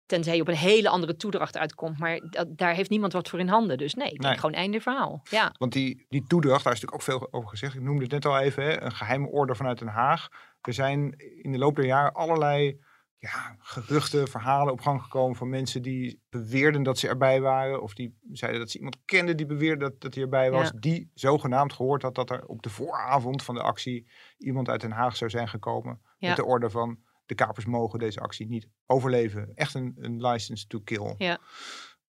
tenzij 0.07 0.35
je 0.35 0.40
op 0.40 0.49
een 0.49 0.54
hele 0.54 0.88
andere 0.88 1.16
toedracht 1.16 1.57
uitkomt. 1.59 1.99
Maar 1.99 2.21
dat, 2.31 2.57
daar 2.57 2.75
heeft 2.75 2.90
niemand 2.90 3.12
wat 3.12 3.28
voor 3.28 3.38
in 3.38 3.49
handen. 3.49 3.78
Dus 3.78 3.95
nee, 3.95 4.07
ik 4.07 4.11
denk 4.21 4.25
Nee. 4.25 4.35
gewoon 4.38 4.54
einde 4.54 4.81
verhaal. 4.81 5.21
Ja, 5.31 5.54
Want 5.59 5.73
die, 5.73 6.07
die 6.09 6.25
toedracht, 6.26 6.64
daar 6.64 6.73
is 6.73 6.81
natuurlijk 6.81 7.11
ook 7.11 7.21
veel 7.21 7.33
over 7.33 7.49
gezegd. 7.49 7.75
Ik 7.75 7.81
noemde 7.83 8.02
het 8.02 8.12
net 8.12 8.25
al 8.26 8.38
even, 8.38 8.62
hè, 8.62 8.81
een 8.83 8.92
geheime 8.92 9.28
order 9.28 9.57
vanuit 9.57 9.78
Den 9.78 9.88
Haag. 9.88 10.28
Er 10.62 10.73
zijn 10.73 11.14
in 11.42 11.52
de 11.52 11.59
loop 11.59 11.76
der 11.76 11.85
jaren 11.85 12.12
allerlei 12.12 12.81
ja, 13.19 13.57
geruchten, 13.59 14.28
verhalen 14.28 14.73
op 14.73 14.81
gang 14.81 15.02
gekomen 15.02 15.37
van 15.37 15.49
mensen 15.49 15.83
die 15.83 16.23
beweerden 16.31 16.83
dat 16.83 16.99
ze 16.99 17.09
erbij 17.09 17.40
waren. 17.40 17.83
Of 17.83 17.95
die 17.95 18.19
zeiden 18.33 18.61
dat 18.61 18.71
ze 18.71 18.76
iemand 18.76 18.99
kenden 19.04 19.37
die 19.37 19.47
beweerde 19.47 19.85
dat, 19.85 20.00
dat 20.00 20.14
hij 20.14 20.23
erbij 20.23 20.50
was. 20.50 20.71
Ja. 20.73 20.78
Die 20.78 21.11
zogenaamd 21.14 21.73
gehoord 21.73 22.02
had 22.02 22.14
dat 22.14 22.31
er 22.31 22.47
op 22.47 22.62
de 22.62 22.71
vooravond 22.71 23.42
van 23.42 23.54
de 23.54 23.62
actie 23.62 24.11
iemand 24.38 24.69
uit 24.69 24.81
Den 24.81 24.90
Haag 24.90 25.16
zou 25.16 25.31
zijn 25.31 25.49
gekomen. 25.49 26.00
Ja. 26.19 26.28
Met 26.28 26.37
de 26.37 26.45
orde 26.45 26.71
van 26.71 26.99
de 27.26 27.35
kapers 27.35 27.64
mogen 27.64 27.99
deze 27.99 28.21
actie 28.21 28.49
niet 28.49 28.69
overleven. 28.87 29.50
Echt 29.54 29.75
een, 29.75 29.97
een 30.00 30.26
license 30.26 30.66
to 30.66 30.81
kill. 30.81 31.14
Ja. 31.19 31.38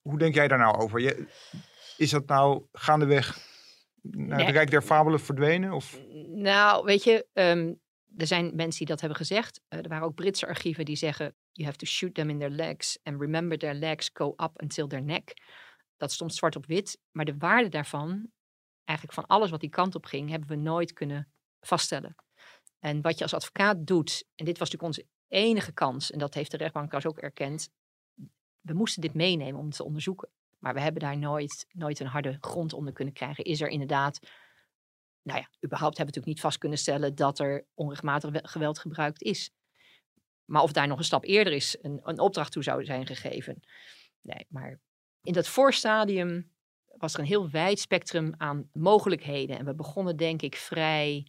Hoe 0.01 0.17
denk 0.17 0.33
jij 0.33 0.48
daar 0.48 0.57
nou 0.57 0.77
over? 0.77 1.00
Je, 1.00 1.27
is 1.98 2.10
dat 2.10 2.25
nou 2.27 2.63
gaandeweg 2.72 3.38
naar 4.01 4.38
Nee. 4.38 4.45
het 4.45 4.55
Rijk 4.55 4.72
der 4.72 4.81
Fabelen 4.81 5.19
verdwenen? 5.19 5.72
Of? 5.72 6.00
Nou, 6.27 6.86
weet 6.86 7.03
je, 7.03 7.25
ehm, 7.33 7.74
er 8.17 8.27
zijn 8.27 8.55
mensen 8.55 8.77
die 8.77 8.88
dat 8.88 9.00
hebben 9.00 9.17
gezegd. 9.17 9.62
Eh, 9.67 9.79
er 9.79 9.88
waren 9.88 10.08
ook 10.08 10.15
Britse 10.15 10.48
archieven 10.48 10.86
die 10.86 10.96
zeggen: 10.96 11.36
You 11.51 11.67
have 11.67 11.77
to 11.77 11.86
shoot 11.86 12.13
them 12.13 12.29
in 12.29 12.39
their 12.39 12.51
legs. 12.51 13.00
And 13.03 13.22
remember, 13.22 13.58
their 13.58 13.74
legs 13.74 14.10
go 14.13 14.34
up 14.38 14.62
until 14.62 14.88
their 14.88 15.03
neck. 15.03 15.34
Dat 15.98 16.12
stond 16.12 16.36
zwart 16.36 16.55
op 16.55 16.65
wit. 16.65 17.00
Maar 17.12 17.25
de 17.25 17.38
waarde 17.38 17.70
daarvan, 17.70 18.32
eigenlijk 18.84 19.20
van 19.20 19.27
alles 19.27 19.50
wat 19.50 19.60
die 19.60 19.70
kant 19.70 19.96
op 19.96 20.05
ging, 20.05 20.29
hebben 20.29 20.50
we 20.50 20.55
nooit 20.55 20.93
kunnen 20.93 21.32
vaststellen. 21.60 22.15
En 22.79 23.01
wat 23.01 23.17
je 23.17 23.24
als 23.24 23.34
advocaat 23.34 23.88
doet, 23.88 24.25
en 24.36 24.46
dit 24.46 24.58
was 24.58 24.72
natuurlijk 24.72 24.98
onze 24.98 25.10
enige 25.27 25.74
kans, 25.74 26.12
en 26.12 26.20
dat 26.20 26.34
heeft 26.34 26.51
de 26.51 26.58
rechtbank 26.58 26.88
trouwens 26.89 27.15
ook 27.15 27.24
erkend. 27.24 27.70
We 28.62 28.74
moesten 28.74 29.01
dit 29.01 29.13
meenemen 29.13 29.60
om 29.60 29.65
het 29.65 29.75
te 29.75 29.84
onderzoeken. 29.84 30.29
Maar 30.60 30.74
we 30.74 30.79
hebben 30.79 31.01
daar 31.01 31.17
nooit, 31.17 31.65
nooit 31.72 32.00
een 32.00 32.08
harde 32.08 32.38
grond 32.39 32.74
onder 32.74 32.93
kunnen 32.93 33.13
krijgen. 33.13 33.43
Is 33.43 33.62
er 33.62 33.67
inderdaad 33.67 34.20
nou 35.24 35.39
ja, 35.39 35.50
überhaupt 35.65 35.98
hebben 35.98 36.13
we 36.13 36.20
natuurlijk 36.20 36.25
niet 36.25 36.39
vast 36.39 36.58
kunnen 36.58 36.77
stellen 36.77 37.15
dat 37.15 37.39
er 37.39 37.65
onrechtmatig 37.74 38.30
we- 38.32 38.48
geweld 38.48 38.80
gebruikt 38.80 39.22
is. 39.22 39.51
Maar 40.46 40.62
of 40.62 40.72
daar 40.72 40.88
nog 40.88 40.98
een 40.98 41.03
stap 41.03 41.24
eerder 41.24 41.53
is, 41.53 41.77
een, 41.82 42.00
een 42.03 42.20
opdracht 42.20 42.51
toe 42.51 42.63
zou 42.63 42.86
zijn 42.86 43.06
gegeven. 43.06 43.60
Nee, 44.22 44.46
maar 44.50 44.80
in 45.22 45.34
dat 45.34 45.48
voorstadium 45.48 46.51
was 46.98 47.13
er 47.13 47.20
een 47.20 47.25
heel 47.25 47.50
wijd 47.50 47.80
spectrum 47.80 48.34
aan 48.38 48.70
mogelijkheden. 48.74 49.58
En 49.58 49.65
we 49.65 49.75
begonnen 49.75 50.18
denk 50.18 50.42
ik 50.42 50.56
vrij 50.56 51.27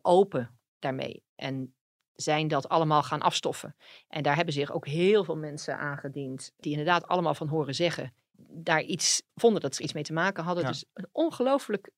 open 0.00 0.58
daarmee. 0.78 1.24
En 1.34 1.74
zijn 2.12 2.48
dat 2.48 2.68
allemaal 2.68 3.02
gaan 3.02 3.20
afstoffen. 3.20 3.76
En 4.08 4.22
daar 4.22 4.36
hebben 4.36 4.54
zich 4.54 4.72
ook 4.72 4.86
heel 4.86 5.24
veel 5.24 5.36
mensen 5.36 5.78
aangediend, 5.78 6.52
die 6.56 6.70
inderdaad 6.70 7.06
allemaal 7.06 7.34
van 7.34 7.48
horen 7.48 7.74
zeggen, 7.74 8.14
daar 8.50 8.82
iets 8.82 9.22
vonden 9.34 9.60
dat 9.60 9.74
ze 9.74 9.82
iets 9.82 9.92
mee 9.92 10.02
te 10.02 10.12
maken 10.12 10.44
hadden. 10.44 10.64
Ja. 10.64 10.70
Dus 10.70 10.84
een 10.92 11.08
ongelooflijk 11.12 11.90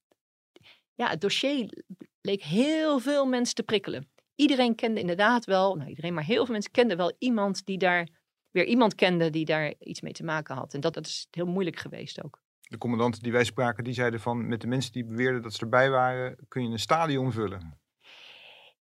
ja, 0.99 1.09
het 1.09 1.21
dossier 1.21 1.85
leek 2.21 2.43
heel 2.43 2.99
veel 2.99 3.26
mensen 3.26 3.55
te 3.55 3.62
prikkelen. 3.62 4.09
Iedereen 4.35 4.75
kende 4.75 5.00
inderdaad 5.00 5.45
wel, 5.45 5.75
nou 5.75 5.88
iedereen, 5.88 6.14
maar 6.14 6.25
heel 6.25 6.45
veel 6.45 6.52
mensen 6.52 6.73
kenden 6.73 6.97
wel 6.97 7.17
iemand 7.19 7.67
die 7.67 7.78
daar 7.78 8.09
weer 8.50 8.64
iemand 8.64 8.95
kende 8.95 9.31
die 9.31 9.45
daar 9.45 9.75
iets 9.78 10.00
mee 10.00 10.12
te 10.12 10.25
maken 10.25 10.55
had. 10.55 10.75
En 10.75 10.81
dat, 10.81 10.95
dat 10.95 11.07
is 11.07 11.26
heel 11.31 11.47
moeilijk 11.47 11.78
geweest 11.78 12.25
ook. 12.25 12.40
De 12.61 12.78
commandanten 12.78 13.23
die 13.23 13.33
wij 13.33 13.45
spraken, 13.45 13.85
die 13.85 13.93
zeiden 13.93 14.21
van 14.21 14.49
met 14.49 14.61
de 14.61 14.67
mensen 14.67 14.93
die 14.93 15.05
beweerden 15.05 15.43
dat 15.43 15.55
ze 15.55 15.61
erbij 15.61 15.90
waren, 15.90 16.37
kun 16.49 16.62
je 16.62 16.69
een 16.69 16.78
stadion 16.78 17.33
vullen. 17.33 17.78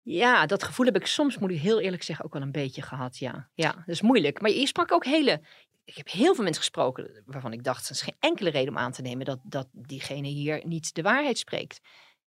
Ja, 0.03 0.47
dat 0.47 0.63
gevoel 0.63 0.87
heb 0.87 0.97
ik 0.97 1.07
soms, 1.07 1.39
moet 1.39 1.51
ik 1.51 1.61
heel 1.61 1.81
eerlijk 1.81 2.03
zeggen, 2.03 2.25
ook 2.25 2.33
wel 2.33 2.43
een 2.43 2.53
beetje 2.53 2.83
gehad. 2.83 3.19
Ja, 3.19 3.51
ja 3.55 3.73
dat 3.73 3.89
is 3.89 4.03
moeilijk. 4.03 4.41
Maar 4.41 4.51
je 4.51 4.67
sprak 4.67 4.93
ook 4.93 5.05
hele. 5.05 5.41
Ik 5.85 5.97
heb 5.97 6.11
heel 6.11 6.35
veel 6.35 6.45
mensen 6.45 6.62
gesproken 6.62 7.23
waarvan 7.26 7.53
ik 7.53 7.64
dacht, 7.64 7.85
er 7.85 7.91
is 7.91 8.03
geen 8.03 8.17
enkele 8.19 8.50
reden 8.50 8.69
om 8.69 8.79
aan 8.79 8.93
te 8.93 9.03
nemen 9.03 9.25
dat, 9.25 9.38
dat 9.43 9.69
diegene 9.73 10.29
hier 10.29 10.67
niet 10.67 10.95
de 10.95 11.03
waarheid 11.03 11.38
spreekt. 11.38 11.81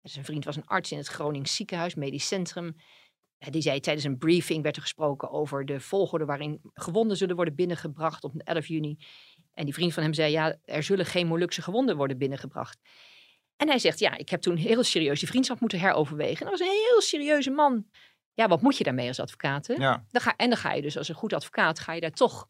Een 0.02 0.26
vriend 0.26 0.46
was 0.46 0.56
een 0.56 0.66
arts 0.66 0.92
in 0.92 0.98
het 0.98 1.08
Gronings 1.08 1.56
ziekenhuis, 1.56 1.96
medisch 1.96 2.28
centrum. 2.28 2.76
Eh, 3.38 3.52
Die 3.52 3.62
zei 3.62 3.80
tijdens 3.80 4.06
een 4.06 4.18
briefing 4.18 4.64
werd 4.64 4.76
er 4.76 4.82
gesproken 4.82 5.30
over 5.32 5.66
de 5.66 5.80
volgorde 5.80 6.26
waarin 6.26 6.60
gewonden 6.74 7.18
zullen 7.18 7.36
worden 7.36 7.56
binnengebracht 7.56 8.24
op 8.24 8.34
11 8.36 8.68
juni. 8.68 8.98
En 9.54 9.66
die 9.66 9.74
vriend 9.74 9.94
van 9.94 10.04
hem 10.04 10.14
zei, 10.14 10.32
ja, 10.32 10.58
er 10.64 10.84
zullen 10.84 11.06
geen 11.06 11.28
Molukse 11.28 11.62
gewonden 11.62 11.98
worden 11.98 12.18
binnengebracht. 12.18 12.80
En 13.56 13.68
hij 13.68 13.80
zegt, 13.80 14.00
ja, 14.00 14.18
ik 14.18 14.30
heb 14.30 14.42
toen 14.42 14.56
heel 14.56 14.84
serieus 14.84 15.20
die 15.20 15.28
vriendschap 15.28 15.60
moeten 15.60 15.80
heroverwegen. 15.80 16.46
En 16.46 16.52
dat 16.52 16.60
was 16.60 16.68
een 16.68 16.74
heel 16.90 17.02
serieuze 17.02 17.50
man. 17.50 17.86
Ja, 18.34 18.48
wat 18.48 18.62
moet 18.62 18.78
je 18.78 18.84
daarmee 18.84 19.08
als 19.08 19.20
advocaat? 19.20 19.68
Hè? 19.68 19.74
Ja, 19.74 20.06
Dan 20.12 20.22
ga, 20.22 20.36
en 20.36 20.50
dan 20.50 20.58
ga 20.58 20.74
je 20.74 20.82
dus 20.82 20.98
als 20.98 21.10
een 21.10 21.16
goed 21.16 21.34
advocaat, 21.34 21.80
ga 21.80 21.94
je 21.94 22.02
daar 22.02 22.12
toch 22.12 22.46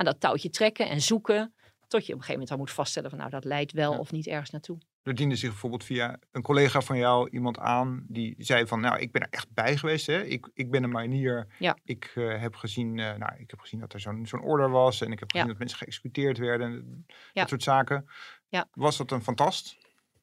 aan 0.00 0.06
dat 0.06 0.20
touwtje 0.20 0.50
trekken 0.50 0.88
en 0.88 1.00
zoeken. 1.00 1.54
Tot 1.88 2.06
je 2.06 2.12
op 2.12 2.18
een 2.18 2.24
gegeven 2.24 2.32
moment 2.32 2.48
dan 2.48 2.58
moet 2.58 2.70
vaststellen 2.70 3.10
van 3.10 3.18
nou, 3.18 3.30
dat 3.30 3.44
leidt 3.44 3.72
wel 3.72 3.92
Ja. 3.92 3.98
of 3.98 4.12
niet 4.12 4.26
ergens 4.26 4.50
naartoe. 4.50 4.78
er 5.02 5.14
diende 5.14 5.36
zich 5.36 5.48
bijvoorbeeld 5.50 5.84
via 5.84 6.18
een 6.32 6.42
collega 6.42 6.80
van 6.80 6.98
jou 6.98 7.28
iemand 7.30 7.58
aan 7.58 8.04
die 8.08 8.34
zei 8.38 8.66
van, 8.66 8.80
nou, 8.80 8.98
ik 8.98 9.12
ben 9.12 9.22
er 9.22 9.28
echt 9.30 9.52
bij 9.54 9.76
geweest. 9.76 10.06
Hè? 10.06 10.22
Ik, 10.22 10.50
ik 10.54 10.70
ben 10.70 10.82
een 10.82 10.90
marinier. 10.90 11.46
Ja. 11.58 11.76
Ik 11.84 12.12
eh, 12.14 12.40
heb 12.40 12.54
gezien, 12.54 12.98
eh, 12.98 13.16
nou, 13.16 13.32
ik 13.38 13.50
heb 13.50 13.60
gezien 13.60 13.80
dat 13.80 13.92
er 13.92 14.00
zo'n 14.00 14.26
zo'n 14.26 14.42
order 14.42 14.70
was 14.70 15.00
en 15.00 15.12
ik 15.12 15.18
heb 15.18 15.30
gezien 15.30 15.46
Ja. 15.46 15.50
dat 15.52 15.58
mensen 15.60 15.78
geëxecuteerd 15.78 16.38
werden. 16.38 17.04
Dat 17.32 17.48
soort 17.48 17.62
zaken. 17.62 18.08
Ja. 18.48 18.68
Was 18.72 18.96
dat 18.96 19.10
een 19.10 19.22
fantast? 19.22 19.76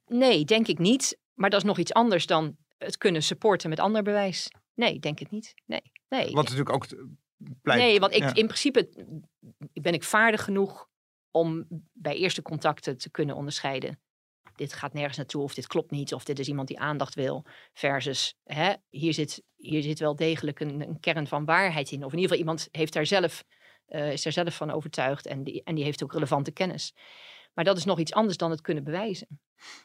Nee, 0.08 0.46
denk 0.46 0.68
ik 0.68 0.78
niet. 0.80 1.20
Maar 1.34 1.50
dat 1.50 1.60
is 1.60 1.66
nog 1.68 1.78
iets 1.78 1.94
anders 1.94 2.26
dan 2.26 2.56
het 2.78 2.98
kunnen 2.98 3.24
supporten 3.24 3.70
met 3.70 3.80
ander 3.80 4.04
bewijs. 4.04 4.52
Nee, 4.76 5.00
denk 5.00 5.20
het 5.20 5.32
niet. 5.32 5.54
Nee, 5.66 5.92
nee. 6.10 6.26
Wat 6.32 6.44
natuurlijk 6.44 6.72
ook 6.74 6.86
nee, 7.64 8.00
want 8.00 8.14
ik, 8.14 8.22
ja. 8.22 8.34
in 8.34 8.48
principe 8.48 8.90
ben 9.74 9.94
ik 9.94 10.04
vaardig 10.04 10.44
genoeg 10.44 10.90
om 11.32 11.68
bij 11.94 12.16
eerste 12.16 12.42
contacten 12.42 12.98
te 12.98 13.12
kunnen 13.12 13.36
onderscheiden. 13.36 14.00
Dit 14.56 14.74
gaat 14.74 14.94
nergens 14.94 15.18
naartoe 15.18 15.44
of 15.44 15.54
dit 15.54 15.68
klopt 15.68 15.92
niet 15.92 16.14
of 16.14 16.24
dit 16.24 16.40
is 16.40 16.48
iemand 16.48 16.68
die 16.68 16.80
aandacht 16.80 17.16
wil. 17.16 17.46
Versus 17.74 18.36
hè, 18.44 18.74
hier, 18.90 19.14
zit, 19.14 19.44
hier 19.56 19.82
zit 19.82 20.00
wel 20.00 20.16
degelijk 20.16 20.60
een, 20.60 20.82
een 20.82 21.00
kern 21.00 21.28
van 21.28 21.46
waarheid 21.46 21.92
in. 21.92 22.04
Of 22.04 22.12
in 22.12 22.20
ieder 22.20 22.22
geval 22.22 22.38
iemand 22.38 22.68
heeft 22.72 22.94
daar 22.94 23.06
zelf, 23.06 23.44
eh, 23.86 24.12
is 24.12 24.24
daar 24.24 24.34
zelf 24.34 24.56
van 24.56 24.72
overtuigd 24.72 25.26
en 25.26 25.44
die, 25.44 25.64
en 25.64 25.76
die 25.76 25.84
heeft 25.84 26.04
ook 26.04 26.14
relevante 26.14 26.52
kennis. 26.52 26.94
Maar 27.58 27.66
dat 27.66 27.78
is 27.78 27.86
nog 27.86 28.00
iets 28.00 28.14
anders 28.14 28.38
dan 28.38 28.52
het 28.52 28.62
kunnen 28.62 28.84
bewijzen. 28.84 29.40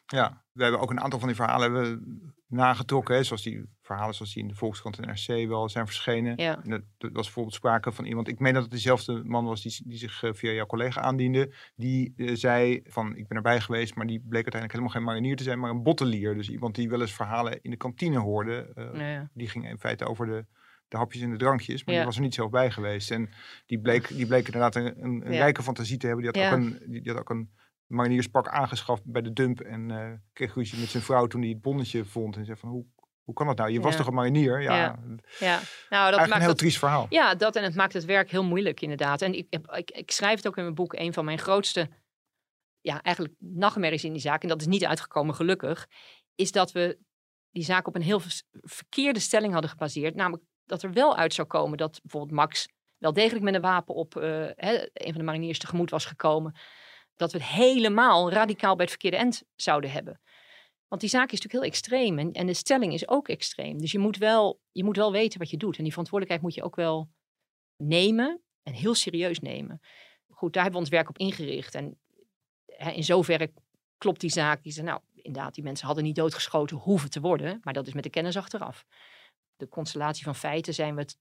Ja, 0.06 0.44
we 0.52 0.62
hebben 0.62 0.80
ook 0.80 0.90
een 0.90 1.00
aantal 1.00 1.18
van 1.18 1.28
die 1.28 1.36
verhalen 1.36 1.72
hebben 1.72 2.32
nagetrokken. 2.46 3.14
Hè, 3.14 3.22
zoals 3.22 3.42
die 3.42 3.64
verhalen 3.82 4.14
zoals 4.14 4.32
die 4.34 4.42
in 4.42 4.48
de 4.48 4.54
Volkskrant 4.54 4.98
en 4.98 5.06
NRC 5.08 5.48
wel 5.48 5.68
zijn 5.68 5.86
verschenen. 5.86 6.36
Ja. 6.36 6.62
En 6.62 6.70
dat, 6.70 6.82
dat 6.98 7.12
was 7.12 7.24
bijvoorbeeld 7.24 7.54
sprake 7.54 7.92
van 7.92 8.04
iemand, 8.04 8.28
ik 8.28 8.38
meen 8.38 8.52
dat 8.54 8.62
het 8.62 8.70
dezelfde 8.72 9.24
man 9.24 9.44
was 9.44 9.62
die, 9.62 9.80
die 9.84 9.98
zich 9.98 10.22
eh, 10.22 10.30
via 10.32 10.50
jouw 10.52 10.66
collega 10.66 11.00
aandiende. 11.00 11.54
Die 11.74 12.12
eh, 12.16 12.34
zei 12.34 12.80
van, 12.84 13.16
ik 13.16 13.28
ben 13.28 13.36
erbij 13.36 13.60
geweest, 13.60 13.94
maar 13.94 14.06
die 14.06 14.18
bleek 14.20 14.32
uiteindelijk 14.52 14.72
helemaal 14.72 14.94
geen 14.94 15.04
marinier 15.04 15.36
te 15.36 15.42
zijn, 15.42 15.58
maar 15.58 15.70
een 15.70 15.82
bottelier. 15.82 16.34
Dus 16.34 16.48
iemand 16.50 16.74
die 16.74 16.88
wel 16.88 17.00
eens 17.00 17.12
verhalen 17.14 17.62
in 17.62 17.70
de 17.70 17.76
kantine 17.76 18.18
hoorde. 18.18 18.72
eh, 18.74 18.84
Nou 18.84 19.02
ja. 19.04 19.30
Die 19.34 19.48
ging 19.48 19.68
in 19.68 19.78
feite 19.78 20.04
over 20.06 20.26
de, 20.26 20.46
de 20.88 20.96
hapjes 20.96 21.22
en 21.22 21.30
de 21.30 21.36
drankjes. 21.36 21.84
Maar 21.84 21.94
Ja. 21.94 22.00
die 22.00 22.08
was 22.08 22.16
er 22.16 22.22
niet 22.22 22.34
zelf 22.34 22.50
bij 22.50 22.70
geweest. 22.70 23.10
En 23.10 23.30
die 23.66 23.80
bleek, 23.80 24.08
die 24.08 24.26
bleek 24.26 24.46
inderdaad 24.46 24.74
een, 24.76 25.02
een, 25.04 25.26
een 25.26 25.32
Ja. 25.32 25.38
rijke 25.38 25.62
fantasie 25.62 25.96
te 25.96 26.06
hebben. 26.06 26.24
Die 26.32 26.42
had, 26.42 26.50
Ja. 26.50 26.56
ook, 26.56 26.62
een, 26.64 26.90
die, 26.90 27.02
die 27.02 27.12
had 27.12 27.20
ook 27.20 27.30
een 27.30 27.50
marinierspak 27.92 28.48
aangeschaft 28.48 29.02
bij 29.04 29.22
de 29.22 29.32
dump. 29.32 29.60
En 29.60 29.90
eh, 29.90 30.12
kreeg 30.32 30.54
ruzie 30.54 30.78
met 30.78 30.88
zijn 30.88 31.02
vrouw 31.02 31.26
toen 31.26 31.40
hij 31.40 31.50
het 31.50 31.60
bonnetje 31.60 32.04
vond. 32.04 32.36
En 32.36 32.44
zei 32.44 32.58
van, 32.58 32.68
hoe, 32.68 32.84
hoe 33.22 33.34
kan 33.34 33.46
dat 33.46 33.56
nou? 33.56 33.70
Je 33.70 33.80
was 33.80 33.96
toch 33.96 34.06
een 34.06 34.14
marinier? 34.14 34.62
Ja, 34.62 34.76
Ja. 34.76 34.98
Ja, 35.38 35.60
nou, 35.88 36.10
dat 36.10 36.18
maakt 36.18 36.32
een 36.32 36.38
heel 36.38 36.48
dat, 36.48 36.58
triest 36.58 36.78
verhaal. 36.78 37.06
Ja, 37.10 37.34
dat 37.34 37.56
en 37.56 37.62
het 37.62 37.74
maakt 37.74 37.92
het 37.92 38.04
werk 38.04 38.30
heel 38.30 38.44
moeilijk 38.44 38.80
inderdaad. 38.80 39.22
En 39.22 39.34
ik, 39.34 39.46
ik, 39.50 39.90
ik 39.90 40.10
schrijf 40.10 40.36
het 40.36 40.46
ook 40.46 40.56
in 40.56 40.62
mijn 40.62 40.74
boek. 40.74 40.94
Een 40.94 41.12
van 41.12 41.24
mijn 41.24 41.38
grootste, 41.38 41.88
ja, 42.80 43.02
eigenlijk 43.02 43.36
nachtmerries 43.38 44.04
in 44.04 44.12
die 44.12 44.22
zaak, 44.22 44.42
en 44.42 44.48
dat 44.48 44.60
is 44.60 44.66
niet 44.66 44.84
uitgekomen 44.84 45.34
gelukkig, 45.34 45.88
is 46.34 46.52
dat 46.52 46.72
we 46.72 46.98
die 47.50 47.64
zaak 47.64 47.86
op 47.86 47.94
een 47.94 48.02
heel 48.02 48.20
verkeerde 48.52 49.20
stelling 49.20 49.52
hadden 49.52 49.70
gebaseerd. 49.70 50.14
Namelijk 50.14 50.44
dat 50.64 50.82
er 50.82 50.92
wel 50.92 51.16
uit 51.16 51.34
zou 51.34 51.48
komen 51.48 51.78
dat 51.78 52.00
bijvoorbeeld 52.02 52.32
Max 52.32 52.68
wel 52.98 53.12
degelijk 53.12 53.44
met 53.44 53.54
een 53.54 53.60
wapen 53.60 53.94
op 53.94 54.16
eh, 54.16 54.46
hè, 54.56 54.88
een 54.92 55.08
van 55.08 55.18
de 55.18 55.22
mariniers 55.22 55.58
tegemoet 55.58 55.90
was 55.90 56.04
gekomen. 56.04 56.54
Dat 57.16 57.32
we 57.32 57.38
het 57.38 57.46
helemaal 57.46 58.30
radicaal 58.30 58.74
bij 58.74 58.84
het 58.84 58.90
verkeerde 58.90 59.16
end 59.16 59.42
zouden 59.54 59.90
hebben. 59.90 60.20
Want 60.88 61.00
die 61.00 61.10
zaak 61.10 61.32
is 61.32 61.40
natuurlijk 61.40 61.64
heel 61.64 61.72
extreem 61.72 62.18
en, 62.18 62.32
en 62.32 62.46
de 62.46 62.54
stelling 62.54 62.92
is 62.92 63.08
ook 63.08 63.28
extreem. 63.28 63.78
Dus 63.78 63.92
je 63.92 63.98
moet, 63.98 64.16
wel, 64.16 64.60
je 64.72 64.84
moet 64.84 64.96
wel 64.96 65.12
weten 65.12 65.38
wat 65.38 65.50
je 65.50 65.56
doet. 65.56 65.76
En 65.76 65.82
die 65.82 65.92
verantwoordelijkheid 65.92 66.42
moet 66.42 66.54
je 66.54 66.62
ook 66.62 66.76
wel 66.76 67.08
nemen 67.76 68.40
en 68.62 68.72
heel 68.72 68.94
serieus 68.94 69.38
nemen. 69.38 69.80
Goed, 70.28 70.52
daar 70.52 70.62
hebben 70.62 70.80
we 70.80 70.86
ons 70.86 70.96
werk 70.96 71.08
op 71.08 71.18
ingericht. 71.18 71.74
En 71.74 71.98
hè, 72.66 72.90
in 72.90 73.04
zoverre 73.04 73.52
klopt 73.98 74.20
die 74.20 74.30
zaak. 74.30 74.62
Die 74.62 74.72
zei, 74.72 74.86
nou, 74.86 75.00
inderdaad, 75.14 75.54
die 75.54 75.64
mensen 75.64 75.86
hadden 75.86 76.04
niet 76.04 76.16
doodgeschoten 76.16 76.76
hoeven 76.76 77.10
te 77.10 77.20
worden. 77.20 77.60
Maar 77.62 77.74
dat 77.74 77.86
is 77.86 77.92
met 77.92 78.02
de 78.02 78.10
kennis 78.10 78.36
achteraf. 78.36 78.84
De 79.56 79.68
constellatie 79.68 80.24
van 80.24 80.34
feiten 80.34 80.74
zijn 80.74 80.94
we 80.94 81.00
het 81.00 81.18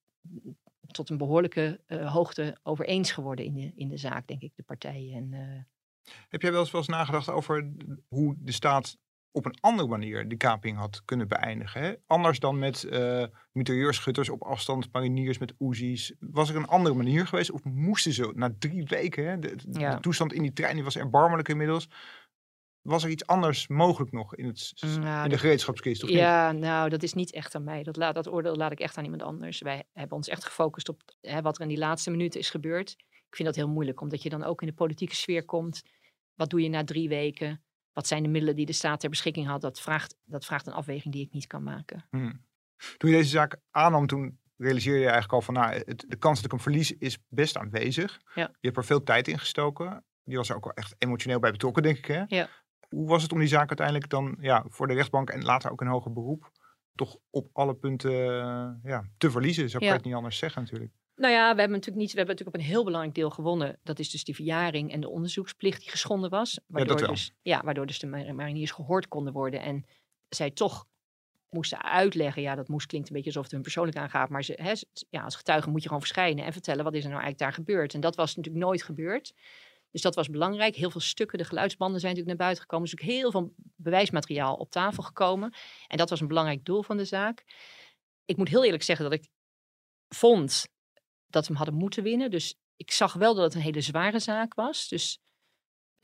tot 0.87 1.09
een 1.09 1.17
behoorlijke 1.17 1.81
eh, 1.85 2.13
hoogte 2.13 2.57
over 2.63 2.85
eens 2.85 3.11
geworden 3.11 3.45
in 3.45 3.53
de, 3.53 3.71
in 3.75 3.87
de 3.87 3.97
zaak, 3.97 4.27
denk 4.27 4.41
ik, 4.41 4.55
de 4.55 4.63
partijen. 4.63 5.15
En, 5.15 5.33
eh, 5.33 5.63
Heb 6.29 6.41
jij 6.41 6.51
wel 6.51 6.59
eens, 6.59 6.71
wel 6.71 6.81
eens 6.81 6.89
nagedacht 6.89 7.29
over 7.29 7.71
hoe 8.07 8.35
de 8.39 8.51
staat 8.51 8.97
op 9.31 9.45
een 9.45 9.57
andere 9.59 9.87
manier 9.87 10.27
die 10.27 10.37
kaping 10.37 10.77
had 10.77 11.01
kunnen 11.05 11.27
beëindigen? 11.27 11.81
Hè? 11.81 11.93
Anders 12.07 12.39
dan 12.39 12.59
met 12.59 12.87
mitrailleurschutters 13.51 14.29
op 14.29 14.43
afstand, 14.43 14.87
mariniers 14.91 15.37
met 15.37 15.53
Uzi's. 15.59 16.13
Was 16.19 16.49
er 16.49 16.55
een 16.55 16.65
andere 16.67 16.95
manier 16.95 17.27
geweest? 17.27 17.51
Of 17.51 17.63
moesten 17.63 18.13
ze 18.13 18.31
na 18.35 18.55
drie 18.59 18.83
weken, 18.83 19.25
hè, 19.29 19.39
de, 19.39 19.55
de- 19.55 19.79
Ja. 19.79 19.95
de 19.95 20.01
toestand 20.01 20.33
in 20.33 20.41
die 20.41 20.53
trein 20.53 20.75
die 20.75 20.83
was 20.83 20.97
erbarmelijk 20.97 21.47
inmiddels. 21.49 21.87
Was 22.81 23.03
er 23.03 23.09
iets 23.09 23.27
anders 23.27 23.67
mogelijk 23.67 24.11
nog 24.11 24.35
in, 24.35 24.45
het, 24.45 24.73
Nou, 24.99 25.23
in 25.23 25.29
de 25.29 25.37
gereedschapskist? 25.37 26.03
Of 26.03 26.09
niet? 26.09 26.17
Ja, 26.17 26.51
nou, 26.51 26.89
dat 26.89 27.03
is 27.03 27.13
niet 27.13 27.31
echt 27.33 27.55
aan 27.55 27.63
mij. 27.63 27.83
Dat, 27.83 27.95
laat, 27.95 28.15
dat 28.15 28.27
oordeel 28.31 28.55
laat 28.55 28.71
ik 28.71 28.79
echt 28.79 28.97
aan 28.97 29.03
iemand 29.03 29.21
anders. 29.23 29.59
Wij 29.61 29.83
hebben 29.93 30.17
ons 30.17 30.27
echt 30.27 30.45
gefocust 30.45 30.89
op 30.89 31.01
hè, 31.21 31.41
wat 31.41 31.55
er 31.55 31.61
in 31.61 31.67
die 31.67 31.77
laatste 31.77 32.09
minuten 32.11 32.39
is 32.39 32.49
gebeurd. 32.49 32.95
Ik 33.31 33.37
vind 33.37 33.47
dat 33.47 33.57
heel 33.57 33.73
moeilijk, 33.73 34.01
omdat 34.01 34.23
je 34.23 34.29
dan 34.29 34.43
ook 34.43 34.61
in 34.61 34.67
de 34.67 34.73
politieke 34.73 35.15
sfeer 35.15 35.45
komt. 35.45 35.81
Wat 36.35 36.49
doe 36.49 36.61
je 36.61 36.69
na 36.69 36.83
drie 36.83 37.09
weken? 37.09 37.63
Wat 37.93 38.07
zijn 38.07 38.23
de 38.23 38.29
middelen 38.29 38.55
die 38.55 38.65
de 38.65 38.73
staat 38.73 38.99
ter 38.99 39.09
beschikking 39.09 39.47
had? 39.47 39.61
Dat 39.61 39.81
vraagt, 39.81 40.15
dat 40.25 40.45
vraagt 40.45 40.67
een 40.67 40.73
afweging 40.73 41.13
die 41.13 41.25
ik 41.25 41.33
niet 41.33 41.47
kan 41.47 41.63
maken. 41.63 42.05
Hmm. 42.09 42.45
Toen 42.97 43.09
je 43.09 43.15
deze 43.15 43.29
zaak 43.29 43.59
aannam, 43.69 44.07
toen 44.07 44.39
realiseerde 44.57 44.99
je 44.99 45.09
eigenlijk 45.09 45.33
al 45.33 45.41
van, 45.41 45.53
nou, 45.53 45.73
het, 45.73 46.05
de 46.07 46.15
kans 46.15 46.35
dat 46.35 46.45
ik 46.45 46.51
hem 46.51 46.59
verlies 46.59 46.97
is 46.97 47.17
best 47.27 47.57
aanwezig. 47.57 48.21
Ja. 48.35 48.47
Je 48.59 48.67
hebt 48.67 48.77
er 48.77 48.85
veel 48.85 49.03
tijd 49.03 49.27
in 49.27 49.39
gestoken. 49.39 50.03
Die 50.23 50.37
was 50.37 50.49
er 50.49 50.55
ook 50.55 50.63
wel 50.63 50.73
echt 50.73 50.95
emotioneel 50.97 51.39
bij 51.39 51.51
betrokken, 51.51 51.83
denk 51.83 51.97
ik. 51.97 52.05
Hè? 52.05 52.23
Ja. 52.27 52.49
Hoe 52.89 53.07
was 53.07 53.23
het 53.23 53.31
om 53.31 53.39
die 53.39 53.47
zaak 53.47 53.67
uiteindelijk 53.67 54.09
dan 54.09 54.37
ja, 54.39 54.65
voor 54.67 54.87
de 54.87 54.93
rechtbank 54.93 55.29
en 55.29 55.43
later 55.43 55.71
ook 55.71 55.81
in 55.81 55.87
hoger 55.87 56.13
beroep 56.13 56.51
toch 56.95 57.17
op 57.29 57.49
alle 57.53 57.75
punten 57.75 58.11
ja, 58.83 59.05
te 59.17 59.31
verliezen? 59.31 59.69
Zo 59.69 59.77
kan 59.77 59.87
je 59.87 59.93
het 59.93 60.03
niet 60.03 60.13
anders 60.13 60.37
zeggen 60.37 60.61
natuurlijk. 60.61 60.91
Nou 61.21 61.33
ja, 61.33 61.53
we 61.53 61.59
hebben 61.59 61.77
natuurlijk 61.77 61.97
niet, 61.97 62.11
we 62.11 62.17
hebben 62.17 62.35
natuurlijk 62.35 62.57
op 62.57 62.61
een 62.63 62.73
heel 62.73 62.83
belangrijk 62.83 63.15
deel 63.15 63.29
gewonnen. 63.29 63.79
Dat 63.83 63.99
is 63.99 64.09
dus 64.09 64.23
die 64.23 64.35
verjaring 64.35 64.91
en 64.91 65.01
de 65.01 65.09
onderzoeksplicht 65.09 65.79
die 65.81 65.89
geschonden 65.89 66.29
was. 66.29 66.59
Waardoor, 66.67 67.07
dus, 67.07 67.33
ja, 67.41 67.61
waardoor 67.63 67.85
dus 67.85 67.99
de 67.99 68.07
mar- 68.07 68.35
mariniers 68.35 68.71
gehoord 68.71 69.07
konden 69.07 69.33
worden. 69.33 69.61
En 69.61 69.85
zij 70.29 70.51
toch 70.51 70.87
moesten 71.49 71.83
uitleggen. 71.83 72.41
Ja, 72.41 72.55
dat 72.55 72.67
moest 72.67 72.87
klinkt 72.87 73.07
een 73.07 73.13
beetje 73.13 73.29
alsof 73.29 73.43
het 73.43 73.51
hun 73.51 73.61
persoonlijk 73.61 73.97
aangaat. 73.97 74.29
Maar 74.29 74.43
ze, 74.43 74.59
hè, 74.61 74.73
ja, 75.09 75.23
als 75.23 75.35
getuige 75.35 75.69
moet 75.69 75.81
je 75.81 75.87
gewoon 75.87 76.01
verschijnen 76.01 76.45
en 76.45 76.53
vertellen 76.53 76.83
wat 76.83 76.93
is 76.93 77.03
er 77.03 77.09
nou 77.09 77.21
eigenlijk 77.21 77.43
daar 77.43 77.65
gebeurd. 77.65 77.93
En 77.93 77.99
dat 77.99 78.15
was 78.15 78.35
natuurlijk 78.35 78.65
nooit 78.65 78.83
gebeurd. 78.83 79.33
Dus 79.91 80.01
dat 80.01 80.15
was 80.15 80.29
belangrijk. 80.29 80.75
Heel 80.75 80.91
veel 80.91 81.01
stukken, 81.01 81.37
de 81.37 81.43
geluidsbanden 81.43 81.99
zijn 81.99 82.13
natuurlijk 82.13 82.39
naar 82.39 82.47
buiten 82.47 82.69
gekomen. 82.69 82.89
Dus 82.89 82.99
ook 82.99 83.07
heel 83.07 83.31
veel 83.31 83.53
bewijsmateriaal 83.75 84.55
op 84.55 84.71
tafel 84.71 85.03
gekomen. 85.03 85.53
En 85.87 85.97
dat 85.97 86.09
was 86.09 86.21
een 86.21 86.27
belangrijk 86.27 86.65
doel 86.65 86.83
van 86.83 86.97
de 86.97 87.05
zaak. 87.05 87.43
Ik 88.25 88.37
moet 88.37 88.49
heel 88.49 88.65
eerlijk 88.65 88.83
zeggen 88.83 89.09
dat 89.09 89.19
ik 89.19 89.29
vond 90.09 90.69
dat 91.31 91.41
we 91.41 91.47
hem 91.47 91.57
hadden 91.63 91.75
moeten 91.79 92.03
winnen. 92.03 92.31
Dus 92.31 92.55
ik 92.75 92.91
zag 92.91 93.13
wel 93.13 93.33
dat 93.33 93.43
het 93.43 93.53
een 93.53 93.61
hele 93.61 93.81
zware 93.81 94.19
zaak 94.19 94.53
was. 94.53 94.87
Dus 94.87 95.21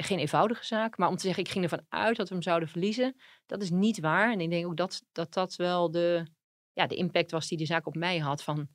geen 0.04 0.20
eenvoudige 0.20 0.66
zaak. 0.66 0.98
Maar 0.98 1.10
om 1.10 1.16
te 1.16 1.22
zeggen, 1.22 1.44
ik 1.44 1.50
ging 1.50 1.64
ervan 1.64 1.86
uit 1.90 2.18
dat 2.18 2.28
we 2.28 2.34
hem 2.34 2.44
zouden 2.44 2.70
verliezen, 2.70 3.16
dat 3.46 3.62
is 3.62 3.70
niet 3.70 4.00
waar. 4.00 4.32
En 4.32 4.42
ik 4.42 4.50
denk 4.50 4.66
ook 4.66 4.78
dat 4.78 5.04
dat, 5.12 5.34
dat 5.34 5.56
wel 5.56 5.92
de, 5.92 6.28
ja, 6.74 6.88
de 6.88 6.96
impact 6.96 7.32
was 7.32 7.48
die 7.48 7.58
de 7.58 7.66
zaak 7.66 7.88
op 7.88 7.96
mij 7.96 8.18
had. 8.18 8.44
Van, 8.44 8.68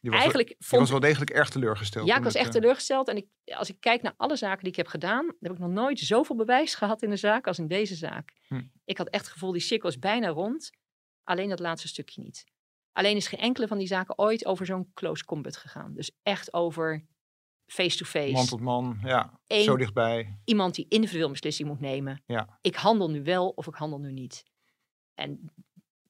Die 0.00 0.10
was, 0.10 0.20
eigenlijk 0.20 0.48
wel, 0.48 0.56
vond 0.58 0.80
was 0.80 0.90
wel 0.90 1.00
degelijk 1.00 1.30
erg 1.30 1.50
teleurgesteld. 1.50 2.06
ja, 2.06 2.16
ik 2.16 2.22
was 2.22 2.34
echt 2.34 2.46
eh, 2.46 2.52
teleurgesteld. 2.52 3.08
En 3.08 3.16
ik, 3.16 3.26
als 3.44 3.68
ik 3.68 3.80
kijk 3.80 4.02
naar 4.02 4.14
alle 4.16 4.36
zaken 4.36 4.62
die 4.62 4.70
ik 4.70 4.76
heb 4.76 4.86
gedaan, 4.86 5.26
dan 5.26 5.36
heb 5.40 5.52
ik 5.52 5.58
nog 5.58 5.70
nooit 5.70 5.98
zoveel 5.98 6.36
bewijs 6.36 6.74
gehad 6.80 7.02
in 7.02 7.10
een 7.10 7.18
zaak 7.18 7.46
als 7.46 7.58
in 7.58 7.68
deze 7.68 7.94
zaak. 7.94 8.32
Hm. 8.48 8.62
Ik 8.84 8.98
had 8.98 9.08
echt 9.08 9.24
het 9.24 9.32
gevoel, 9.32 9.52
die 9.52 9.60
cirkel 9.60 9.88
is 9.88 9.98
bijna 9.98 10.28
rond. 10.28 10.70
Alleen 11.22 11.48
dat 11.48 11.58
laatste 11.58 11.88
stukje 11.88 12.22
niet. 12.22 12.44
Alleen 12.94 13.16
is 13.16 13.26
geen 13.26 13.40
enkele 13.40 13.68
van 13.68 13.78
die 13.78 13.86
zaken 13.86 14.18
ooit 14.18 14.46
over 14.46 14.66
zo'n 14.66 14.90
close 14.94 15.24
combat 15.24 15.56
gegaan. 15.56 15.94
Dus 15.94 16.10
echt 16.22 16.52
over 16.52 17.06
face-to-face. 17.66 18.32
Man 18.32 18.46
tot 18.46 18.60
man, 18.60 18.98
ja, 19.02 19.40
Eén- 19.46 19.64
zo 19.64 19.76
dichtbij. 19.76 20.38
Iemand 20.44 20.74
die 20.74 20.86
individueel 20.88 21.30
beslissing 21.30 21.68
moet 21.68 21.80
nemen. 21.80 22.22
Ja. 22.26 22.58
Ik 22.60 22.74
handel 22.74 23.10
nu 23.10 23.22
wel 23.22 23.48
of 23.48 23.66
ik 23.66 23.74
handel 23.74 23.98
nu 23.98 24.12
niet. 24.12 24.44
En 25.14 25.52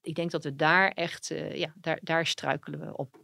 ik 0.02 0.14
denk 0.14 0.30
dat 0.30 0.44
we 0.44 0.54
daar 0.54 0.88
echt, 0.90 1.30
eh, 1.30 1.56
ja, 1.56 1.72
daar, 1.76 1.98
daar 2.02 2.26
struikelen 2.26 2.80
we 2.80 2.96
op. 2.96 3.22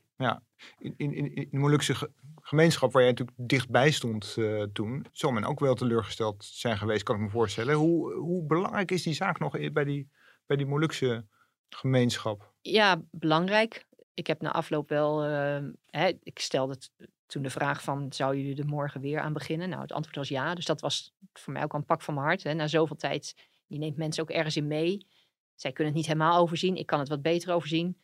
In, 0.79 0.95
in, 0.97 1.15
in, 1.15 1.35
in 1.35 1.49
de 1.51 1.59
Molukse 1.59 1.95
ge- 1.95 2.11
gemeenschap 2.41 2.93
waar 2.93 3.03
jij 3.03 3.11
natuurlijk 3.11 3.37
dichtbij 3.49 3.91
stond 3.91 4.35
eh, 4.39 4.63
toen, 4.63 5.07
zal 5.13 5.31
men 5.31 5.45
ook 5.45 5.61
wel 5.61 5.75
teleurgesteld 5.75 6.45
zijn 6.45 6.79
geweest, 6.79 7.03
kan 7.03 7.15
ik 7.17 7.21
me 7.21 7.29
voorstellen. 7.31 7.75
Hoe, 7.75 8.15
hoe 8.15 8.47
belangrijk 8.47 8.91
is 8.91 9.03
die 9.03 9.15
zaak 9.15 9.39
nog 9.39 9.73
bij 9.73 9.85
die, 9.85 10.11
bij 10.47 10.57
die 10.57 10.67
Molukse 10.67 11.27
gemeenschap? 11.69 12.50
Ja, 12.61 13.03
belangrijk. 13.11 13.87
Ik 14.15 14.27
heb 14.27 14.41
na 14.41 14.53
afloop 14.53 14.89
wel, 14.89 15.25
eh, 15.25 15.65
hè, 15.87 16.13
ik 16.23 16.39
stelde 16.39 16.73
het 16.73 17.11
toen 17.27 17.43
de 17.43 17.51
vraag 17.51 17.83
van, 17.83 18.13
zou 18.13 18.37
jullie 18.37 18.57
er 18.57 18.67
morgen 18.67 19.01
weer 19.01 19.21
aan 19.21 19.33
beginnen? 19.33 19.69
Nou, 19.69 19.83
het 19.83 19.93
antwoord 19.93 20.17
was 20.17 20.29
ja. 20.29 20.55
Dus 20.55 20.65
dat 20.65 20.81
was 20.81 21.15
voor 21.33 21.53
mij 21.53 21.63
ook 21.63 21.73
een 21.73 21.85
pak 21.85 22.03
van 22.03 22.15
mijn 22.15 22.27
hart. 22.27 22.43
Hè. 22.43 22.55
Na 22.55 22.67
zoveel 22.67 22.97
tijd, 22.97 23.35
je 23.67 23.79
neemt 23.79 23.97
mensen 23.97 24.23
ook 24.23 24.31
ergens 24.31 24.57
in 24.57 24.67
mee. 24.67 25.07
Zij 25.55 25.73
kunnen 25.73 25.93
het 25.93 26.03
niet 26.03 26.13
helemaal 26.13 26.39
overzien. 26.41 26.77
Ik 26.77 26.87
kan 26.87 26.99
het 26.99 27.09
wat 27.09 27.23
beter 27.23 27.53
overzien. 27.53 28.01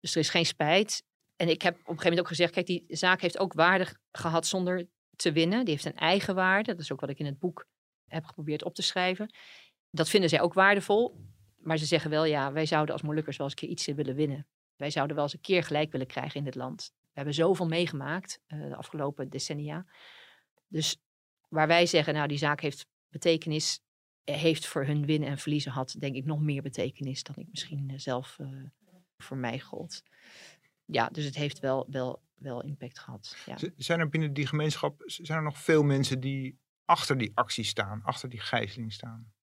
Dus 0.00 0.14
er 0.14 0.20
is 0.20 0.28
geen 0.28 0.46
spijt. 0.46 1.04
En 1.36 1.48
ik 1.48 1.62
heb 1.62 1.72
op 1.72 1.78
een 1.78 1.86
gegeven 1.86 2.02
moment 2.02 2.20
ook 2.20 2.28
gezegd, 2.28 2.52
kijk, 2.52 2.66
die 2.66 2.84
zaak 2.88 3.20
heeft 3.20 3.38
ook 3.38 3.52
waarde 3.52 3.86
gehad 4.12 4.46
zonder 4.46 4.88
te 5.16 5.32
winnen. 5.32 5.64
Die 5.64 5.74
heeft 5.74 5.84
een 5.84 5.96
eigen 5.96 6.34
waarde. 6.34 6.70
Dat 6.70 6.80
is 6.80 6.92
ook 6.92 7.00
wat 7.00 7.10
ik 7.10 7.18
in 7.18 7.26
het 7.26 7.38
boek 7.38 7.66
heb 8.06 8.24
geprobeerd 8.24 8.64
op 8.64 8.74
te 8.74 8.82
schrijven. 8.82 9.34
Dat 9.90 10.08
vinden 10.08 10.28
zij 10.30 10.40
ook 10.40 10.54
waardevol. 10.54 11.16
Maar 11.66 11.78
ze 11.78 11.86
zeggen 11.86 12.10
wel, 12.10 12.24
ja, 12.24 12.52
wij 12.52 12.66
zouden 12.66 12.94
als 12.94 13.02
Molukkers 13.02 13.36
wel 13.36 13.46
eens 13.46 13.54
een 13.60 13.68
keer 13.68 13.76
iets 13.76 13.86
willen 13.86 14.14
winnen. 14.14 14.46
Wij 14.76 14.90
zouden 14.90 15.16
wel 15.16 15.24
eens 15.24 15.34
een 15.34 15.40
keer 15.40 15.62
gelijk 15.62 15.92
willen 15.92 16.06
krijgen 16.06 16.38
in 16.38 16.44
dit 16.44 16.54
land. 16.54 16.92
We 17.00 17.10
hebben 17.12 17.34
zoveel 17.34 17.66
meegemaakt 17.66 18.40
eh, 18.46 18.60
de 18.60 18.76
afgelopen 18.76 19.28
decennia. 19.28 19.86
Dus 20.68 21.00
waar 21.48 21.66
wij 21.66 21.86
zeggen, 21.86 22.14
nou, 22.14 22.28
die 22.28 22.38
zaak 22.38 22.60
heeft 22.60 22.86
betekenis, 23.08 23.80
eh, 24.24 24.36
heeft 24.36 24.66
voor 24.66 24.84
hun 24.84 25.06
winnen 25.06 25.28
en 25.28 25.38
verliezen 25.38 25.72
had, 25.72 25.96
denk 25.98 26.14
ik, 26.14 26.24
nog 26.24 26.40
meer 26.40 26.62
betekenis 26.62 27.22
dan 27.22 27.34
ik 27.38 27.46
misschien 27.50 27.90
eh, 27.90 27.98
zelf 27.98 28.38
voor 29.16 29.36
mij 29.36 29.60
gold. 29.60 30.02
Ja, 30.84 31.08
dus 31.08 31.24
het 31.24 31.36
heeft 31.36 31.58
wel, 31.58 31.86
wel, 31.90 32.22
wel 32.34 32.62
impact 32.62 32.98
gehad. 32.98 33.36
Ja. 33.46 33.56
Zijn 33.76 34.00
er 34.00 34.08
binnen 34.08 34.32
die 34.32 34.46
gemeenschap 34.46 35.02
zijn 35.06 35.38
er 35.38 35.44
nog 35.44 35.58
veel 35.58 35.82
mensen 35.82 36.20
die 36.20 36.58
achter 36.84 37.18
die 37.18 37.32
actie 37.34 37.64
staan, 37.64 38.02
achter 38.02 38.28
die 38.28 38.40
gijzeling 38.40 38.92
staan? 38.92 39.34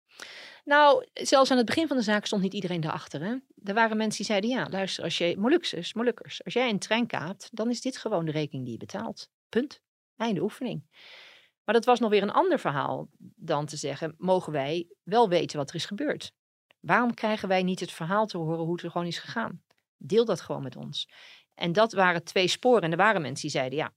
Nou, 0.66 1.06
zelfs 1.14 1.52
aan 1.52 1.58
het 1.58 1.66
begin 1.66 1.88
van 1.88 1.98
de 1.98 2.04
zaak 2.04 2.26
stond 2.26 2.42
niet 2.42 2.54
iedereen 2.54 2.82
daarachter. 2.82 3.22
Hè? 3.22 3.36
Er 3.64 3.74
waren 3.74 3.98
mensen 3.98 4.18
die 4.18 4.26
zeiden, 4.26 4.50
ja, 4.50 4.68
luister, 4.70 5.04
als 5.04 5.18
je 5.18 5.38
Molukkers, 5.38 5.94
Molukkers, 5.94 6.44
als 6.44 6.54
jij 6.54 6.70
een 6.70 6.80
trein 6.80 7.08
kaapt, 7.08 7.50
dan 7.52 7.70
is 7.70 7.82
dit 7.82 7.98
gewoon 7.98 8.26
de 8.26 8.32
rekening 8.32 8.64
die 8.64 8.74
je 8.74 8.80
betaalt. 8.80 9.30
Punt. 9.50 9.82
Einde 10.16 10.42
oefening. 10.42 10.84
Maar 11.64 11.76
dat 11.76 11.86
was 11.86 12.00
nog 12.00 12.10
weer 12.10 12.22
een 12.22 12.32
ander 12.32 12.60
verhaal 12.60 13.10
dan 13.36 13.66
te 13.66 13.78
zeggen, 13.78 14.16
mogen 14.18 14.52
wij 14.52 14.88
wel 15.04 15.30
weten 15.30 15.58
wat 15.58 15.70
er 15.70 15.76
is 15.76 15.86
gebeurd? 15.86 16.32
Waarom 16.80 17.14
krijgen 17.14 17.48
wij 17.48 17.64
niet 17.64 17.80
het 17.80 17.92
verhaal 17.92 18.26
te 18.26 18.38
horen 18.38 18.64
hoe 18.64 18.74
het 18.74 18.84
er 18.84 18.92
gewoon 18.92 19.08
is 19.08 19.20
gegaan? 19.20 19.64
Deel 19.98 20.26
dat 20.26 20.42
gewoon 20.42 20.64
met 20.64 20.76
ons. 20.76 21.10
En 21.54 21.72
dat 21.72 21.94
waren 21.94 22.24
twee 22.24 22.48
sporen. 22.48 22.82
En 22.82 22.92
er 22.92 22.98
waren 22.98 23.22
mensen 23.22 23.42
die 23.42 23.58
zeiden, 23.58 23.78
ja, 23.78 23.94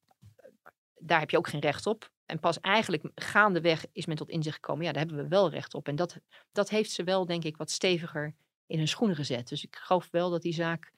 daar 0.94 1.20
heb 1.20 1.31
je 1.31 1.37
ook 1.37 1.48
geen 1.48 1.61
recht 1.61 1.87
op. 1.87 2.11
En 2.26 2.40
pas 2.40 2.60
eigenlijk 2.60 3.10
gaandeweg 3.14 3.86
is 3.92 4.06
men 4.06 4.16
tot 4.16 4.28
inzicht 4.28 4.54
gekomen, 4.54 4.84
ja, 4.84 4.92
daar 4.92 5.06
hebben 5.06 5.22
we 5.22 5.28
wel 5.28 5.50
recht 5.50 5.74
op. 5.74 5.88
En 5.88 5.96
dat, 5.96 6.18
dat 6.52 6.68
heeft 6.68 6.90
ze 6.90 7.04
wel, 7.04 7.26
denk 7.26 7.44
ik, 7.44 7.56
wat 7.56 7.70
steviger 7.70 8.34
in 8.66 8.78
hun 8.78 8.88
schoenen 8.88 9.16
gezet. 9.16 9.48
Dus 9.48 9.64
ik 9.64 9.76
geloof 9.76 10.08
wel 10.10 10.30
dat 10.30 10.42
die 10.42 10.52
zaak 10.52 10.92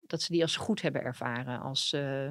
dat 0.00 0.22
ze 0.22 0.32
die 0.32 0.42
als 0.42 0.56
goed 0.56 0.82
hebben 0.82 1.02
ervaren. 1.02 1.60
Als, 1.60 1.92
eh, 1.92 2.30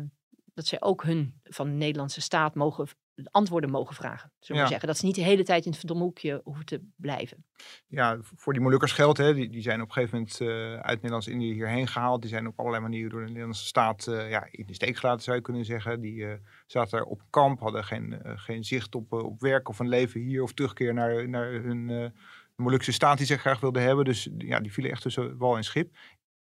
dat 0.53 0.65
zij 0.65 0.81
ook 0.81 1.03
hun 1.03 1.39
van 1.43 1.67
de 1.67 1.73
Nederlandse 1.73 2.21
staat 2.21 2.55
mogen, 2.55 2.87
antwoorden 3.32 3.69
mogen 3.69 3.95
vragen. 3.95 4.32
Zullen 4.39 4.56
we 4.56 4.67
Ja. 4.67 4.67
zeggen. 4.67 4.88
Dat 4.88 4.97
ze 4.97 5.06
niet 5.06 5.15
de 5.15 5.21
hele 5.21 5.43
tijd 5.43 5.63
in 5.63 5.69
het 5.69 5.80
verdomme 5.80 6.03
hoekje 6.03 6.41
hoeven 6.43 6.65
te 6.65 6.82
blijven. 6.95 7.45
Ja, 7.88 8.17
voor 8.21 8.53
die 8.53 8.62
Molukkers 8.62 8.91
geldt, 8.91 9.17
hè, 9.17 9.34
die, 9.34 9.49
die 9.49 9.62
zijn 9.62 9.82
op 9.82 9.88
een 9.88 9.93
gegeven 9.93 10.17
moment 10.17 10.41
eh, 10.41 10.47
uit 10.80 10.95
Nederlands-Indië 10.95 11.53
hierheen 11.53 11.88
gehaald. 11.88 12.21
Die 12.21 12.30
zijn 12.30 12.47
op 12.47 12.60
allerlei 12.60 12.84
manieren 12.84 13.10
door 13.10 13.19
de 13.21 13.27
Nederlandse 13.27 13.65
staat 13.65 14.08
eh, 14.08 14.30
ja, 14.30 14.47
in 14.51 14.65
de 14.65 14.73
steek 14.73 14.97
gelaten, 14.97 15.23
zou 15.23 15.36
je 15.38 15.43
kunnen 15.43 15.65
zeggen. 15.65 16.01
Die 16.01 16.25
eh, 16.25 16.34
zaten 16.65 16.97
daar 16.97 17.08
op 17.08 17.21
kamp, 17.30 17.60
hadden 17.60 17.84
geen, 17.84 18.21
geen 18.23 18.63
zicht 18.63 18.95
op, 18.95 19.13
op 19.13 19.39
werk 19.41 19.69
of 19.69 19.80
een 19.80 19.89
leven 19.89 20.21
hier 20.21 20.43
of 20.43 20.53
terugkeer 20.53 20.93
naar, 20.93 21.30
naar 21.30 21.51
hun 21.51 22.13
Molukse 22.56 22.91
staat 22.91 23.17
die 23.17 23.27
ze 23.27 23.38
graag 23.38 23.60
wilden 23.60 23.82
hebben. 23.82 24.06
Dus 24.06 24.30
ja, 24.38 24.60
die 24.60 24.73
vielen 24.73 24.91
echt 24.91 25.01
tussen 25.01 25.38
wal 25.38 25.58
en 25.58 25.63
schip. 25.63 25.95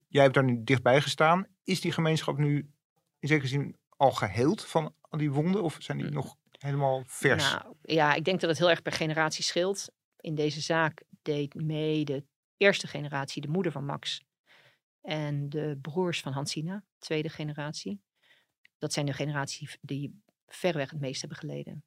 Jij 0.08 0.22
hebt 0.22 0.34
daar 0.34 0.44
nu 0.44 0.60
dichtbij 0.64 1.00
gestaan. 1.00 1.46
Is 1.64 1.80
die 1.80 1.92
gemeenschap 1.92 2.38
nu 2.38 2.70
in 3.18 3.28
zekere 3.28 3.48
zin 3.48 3.76
al 3.96 4.10
geheeld 4.10 4.64
van 4.64 4.94
al 5.00 5.18
die 5.18 5.32
wonden 5.32 5.62
of 5.62 5.76
zijn 5.78 5.98
die 5.98 6.10
nog 6.10 6.36
helemaal 6.62 7.02
vers? 7.06 7.52
Nou, 7.52 7.74
ja, 7.82 8.14
ik 8.14 8.24
denk 8.24 8.40
dat 8.40 8.50
het 8.50 8.58
heel 8.58 8.70
erg 8.70 8.82
per 8.82 8.92
generatie 8.92 9.44
scheelt. 9.44 9.92
In 10.16 10.34
deze 10.34 10.60
zaak 10.60 11.02
deed 11.22 11.54
mee 11.54 12.04
de 12.04 12.24
eerste 12.56 12.86
generatie, 12.86 13.42
de 13.42 13.48
moeder 13.48 13.72
van 13.72 13.84
Max. 13.84 14.24
En 15.00 15.48
de 15.48 15.78
broers 15.82 16.20
van 16.20 16.32
Hansina, 16.32 16.84
tweede 16.98 17.28
generatie. 17.28 18.00
Dat 18.78 18.92
zijn 18.92 19.06
de 19.06 19.12
generaties 19.12 19.78
die 19.80 20.22
verreweg 20.46 20.90
het 20.90 21.00
meest 21.00 21.20
hebben 21.20 21.38
geleden. 21.38 21.84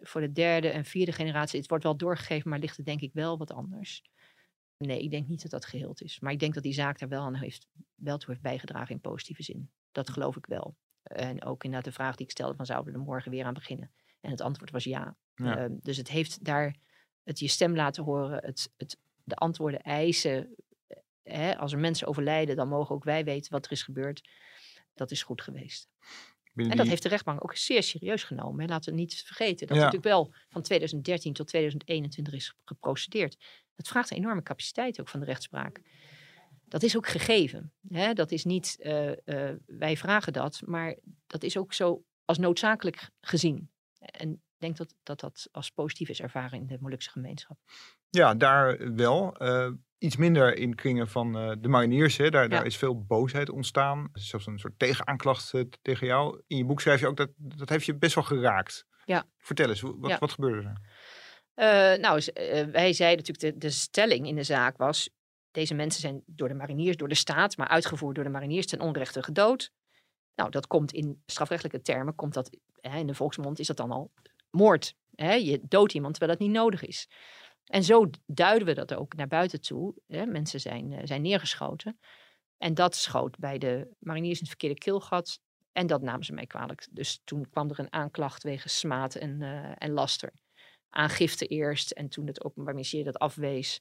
Voor 0.00 0.20
de 0.20 0.32
derde 0.32 0.68
en 0.68 0.84
vierde 0.84 1.12
generatie, 1.12 1.58
het 1.58 1.68
wordt 1.68 1.84
wel 1.84 1.96
doorgegeven, 1.96 2.50
maar 2.50 2.58
ligt 2.58 2.76
het 2.76 2.86
denk 2.86 3.00
ik 3.00 3.12
wel 3.12 3.38
wat 3.38 3.52
anders. 3.52 4.02
Nee, 4.76 5.02
ik 5.02 5.10
denk 5.10 5.28
niet 5.28 5.42
dat 5.42 5.50
dat 5.50 5.64
geheeld 5.64 6.02
is. 6.02 6.20
Maar 6.20 6.32
ik 6.32 6.38
denk 6.38 6.54
dat 6.54 6.62
die 6.62 6.72
zaak 6.72 6.98
daar 6.98 7.08
wel 7.08 7.22
aan 7.22 7.34
heeft, 7.34 7.66
wel 7.94 8.18
toe 8.18 8.30
heeft 8.30 8.42
bijgedragen 8.42 8.94
in 8.94 9.00
positieve 9.00 9.42
zin. 9.42 9.70
Dat 9.92 10.10
geloof 10.10 10.36
ik 10.36 10.46
wel. 10.46 10.76
En 11.02 11.44
ook 11.44 11.64
inderdaad 11.64 11.88
de 11.88 11.94
vraag 11.98 12.16
die 12.16 12.26
ik 12.26 12.32
stelde 12.32 12.56
van 12.56 12.66
zouden 12.66 12.92
we 12.92 12.98
er 12.98 13.04
morgen 13.04 13.30
weer 13.30 13.44
aan 13.44 13.54
beginnen? 13.54 13.90
En 14.20 14.30
het 14.30 14.40
antwoord 14.40 14.70
was 14.70 14.84
ja. 14.84 15.16
Ja. 15.34 15.56
Ehm, 15.56 15.72
dus 15.80 15.96
het 15.96 16.08
heeft 16.08 16.44
daar 16.44 16.74
het 17.22 17.38
je 17.38 17.48
stem 17.48 17.76
laten 17.76 18.04
horen, 18.04 18.44
het, 18.44 18.70
het, 18.76 18.96
de 19.24 19.34
antwoorden 19.34 19.80
eisen. 19.80 20.54
Eh, 20.86 20.96
Hè, 21.22 21.56
als 21.58 21.72
er 21.72 21.78
mensen 21.78 22.06
overlijden, 22.06 22.56
dan 22.56 22.68
mogen 22.68 22.94
ook 22.94 23.04
wij 23.04 23.24
weten 23.24 23.52
wat 23.52 23.64
er 23.66 23.72
is 23.72 23.82
gebeurd. 23.82 24.28
Dat 24.94 25.10
is 25.10 25.22
goed 25.22 25.42
geweest. 25.42 25.88
Binnen 26.52 26.70
En 26.70 26.76
dat 26.76 26.78
die- 26.80 26.88
heeft 26.88 27.02
de 27.02 27.08
rechtbank 27.08 27.44
ook 27.44 27.56
zeer 27.56 27.82
serieus 27.82 28.24
genomen. 28.24 28.60
Hè. 28.60 28.66
Laten 28.66 28.92
we 28.92 28.98
niet 28.98 29.14
vergeten 29.22 29.66
dat 29.66 29.76
Ja. 29.76 29.82
natuurlijk 29.84 30.12
wel 30.12 30.34
van 30.48 30.62
2013 30.62 31.32
tot 31.32 31.46
2021 31.46 32.34
is 32.34 32.54
geprocedeerd. 32.64 33.36
Dat 33.74 33.88
vraagt 33.88 34.10
een 34.10 34.16
enorme 34.16 34.42
capaciteit 34.42 35.00
ook 35.00 35.08
van 35.08 35.20
de 35.20 35.26
rechtspraak. 35.26 35.80
Dat 36.70 36.82
is 36.82 36.96
ook 36.96 37.08
gegeven. 37.08 37.72
Hè. 37.88 38.12
Dat 38.12 38.30
is 38.30 38.44
niet, 38.44 38.76
eh, 38.78 39.10
eh, 39.10 39.56
wij 39.66 39.96
vragen 39.96 40.32
dat, 40.32 40.62
maar 40.64 40.96
dat 41.26 41.42
is 41.42 41.56
ook 41.56 41.72
zo 41.72 42.04
als 42.24 42.38
noodzakelijk 42.38 43.10
gezien. 43.20 43.70
En 43.98 44.32
ik 44.32 44.38
denk 44.58 44.76
dat 44.76 44.94
dat, 45.02 45.20
dat 45.20 45.48
als 45.52 45.70
positief 45.70 46.08
is 46.08 46.20
ervaren 46.20 46.58
in 46.58 46.66
de 46.66 46.76
Molukse 46.80 47.10
gemeenschap. 47.10 47.58
Ja, 48.10 48.34
daar 48.34 48.94
wel. 48.94 49.36
Eh, 49.36 49.70
iets 49.98 50.16
minder 50.16 50.56
in 50.56 50.74
kringen 50.74 51.08
van 51.08 51.32
de 51.60 51.68
mariniers. 51.68 52.16
Hè. 52.16 52.30
Daar, 52.30 52.48
daar 52.48 52.66
is 52.66 52.76
veel 52.76 53.04
boosheid 53.04 53.50
ontstaan. 53.50 54.08
Is 54.12 54.28
zelfs 54.28 54.46
een 54.46 54.58
soort 54.58 54.78
tegenaanklacht 54.78 55.52
tegen 55.82 56.06
jou. 56.06 56.42
In 56.46 56.56
je 56.56 56.64
boek 56.64 56.80
schrijf 56.80 57.00
je 57.00 57.06
ook 57.06 57.16
dat 57.16 57.30
dat 57.36 57.68
heeft 57.68 57.86
je 57.86 57.96
best 57.96 58.14
wel 58.14 58.24
geraakt. 58.24 58.86
Ja. 59.04 59.26
Vertel 59.38 59.68
eens, 59.68 59.80
wat, 59.80 60.10
Ja. 60.10 60.18
wat 60.18 60.32
gebeurde 60.32 60.68
er? 60.68 60.80
Eh, 61.54 62.00
nou, 62.00 62.22
wij 62.72 62.92
zeiden 62.92 63.24
natuurlijk, 63.24 63.60
de, 63.60 63.66
de 63.66 63.70
stelling 63.70 64.26
in 64.26 64.34
de 64.34 64.42
zaak 64.42 64.76
was... 64.76 65.10
deze 65.50 65.74
mensen 65.74 66.00
zijn 66.00 66.22
door 66.26 66.48
de 66.48 66.54
mariniers, 66.54 66.96
door 66.96 67.08
de 67.08 67.14
staat... 67.14 67.56
maar 67.56 67.68
uitgevoerd 67.68 68.14
door 68.14 68.24
de 68.24 68.30
mariniers 68.30 68.66
ten 68.66 68.80
onrechte 68.80 69.22
gedood. 69.22 69.72
Nou, 70.34 70.50
dat 70.50 70.66
komt 70.66 70.92
in 70.92 71.22
strafrechtelijke 71.26 71.82
termen... 71.82 72.14
Komt 72.14 72.34
dat, 72.34 72.50
hè, 72.80 72.98
in 72.98 73.06
de 73.06 73.14
volksmond 73.14 73.58
is 73.58 73.66
dat 73.66 73.76
dan 73.76 73.90
al 73.90 74.12
moord. 74.50 74.94
Hè? 75.14 75.32
Je 75.32 75.60
doodt 75.62 75.92
iemand 75.92 76.14
terwijl 76.14 76.38
dat 76.38 76.46
niet 76.46 76.56
nodig 76.56 76.84
is. 76.84 77.08
En 77.64 77.84
zo 77.84 78.10
duiden 78.26 78.66
we 78.66 78.74
dat 78.74 78.94
ook 78.94 79.14
naar 79.14 79.28
buiten 79.28 79.60
toe. 79.60 79.94
Hè? 80.06 80.26
Mensen 80.26 80.60
zijn, 80.60 80.92
eh, 80.92 81.00
zijn 81.04 81.22
neergeschoten. 81.22 81.98
En 82.58 82.74
dat 82.74 82.94
schoot 82.94 83.38
bij 83.38 83.58
de 83.58 83.88
mariniers 83.98 84.34
in 84.34 84.40
het 84.40 84.48
verkeerde 84.48 84.78
keelgat. 84.78 85.40
En 85.72 85.86
dat 85.86 86.02
namen 86.02 86.24
ze 86.24 86.32
mij 86.32 86.46
kwalijk. 86.46 86.86
Dus 86.90 87.20
toen 87.24 87.50
kwam 87.50 87.70
er 87.70 87.78
een 87.78 87.92
aanklacht 87.92 88.42
wegens 88.42 88.78
smaad 88.78 89.14
en, 89.14 89.42
eh, 89.42 89.72
en 89.78 89.90
laster 89.90 90.32
aangifte 90.90 91.46
eerst. 91.46 91.90
En 91.90 92.08
toen 92.08 92.26
het 92.26 92.44
Openbaar 92.44 92.74
Ministerie 92.74 93.04
dat 93.04 93.18
afwees, 93.18 93.80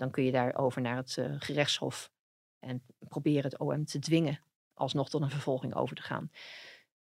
dan 0.00 0.10
kun 0.10 0.24
je 0.24 0.32
daarover 0.32 0.80
naar 0.80 0.96
het 0.96 1.16
eh, 1.18 1.34
gerechtshof. 1.38 2.10
En 2.58 2.82
proberen 2.98 3.42
het 3.42 3.58
OM 3.58 3.84
te 3.84 3.98
dwingen 3.98 4.40
alsnog 4.74 5.08
tot 5.10 5.22
een 5.22 5.30
vervolging 5.30 5.74
over 5.74 5.96
te 5.96 6.02
gaan. 6.02 6.30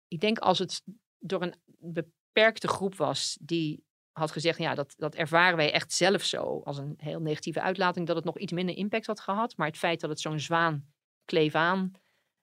Ik 0.07 0.19
denk 0.19 0.39
als 0.39 0.59
het 0.59 0.83
door 1.19 1.41
een 1.41 1.55
beperkte 1.79 2.67
groep 2.67 2.95
was 2.95 3.37
die 3.41 3.85
had 4.11 4.31
gezegd, 4.31 4.59
ja, 4.59 4.75
dat, 4.75 4.93
dat 4.97 5.15
ervaren 5.15 5.57
wij 5.57 5.71
echt 5.73 5.91
zelf 5.93 6.23
zo 6.23 6.61
als 6.63 6.77
een 6.77 6.93
heel 6.97 7.21
negatieve 7.21 7.61
uitlating, 7.61 8.07
dat 8.07 8.15
het 8.15 8.25
nog 8.25 8.37
iets 8.37 8.51
minder 8.51 8.75
impact 8.75 9.05
had 9.05 9.19
gehad. 9.19 9.57
Maar 9.57 9.67
het 9.67 9.77
feit 9.77 9.99
dat 9.99 10.09
het 10.09 10.19
zo'n 10.19 10.39
zwaan 10.39 10.85
kleef 11.25 11.55
aan 11.55 11.91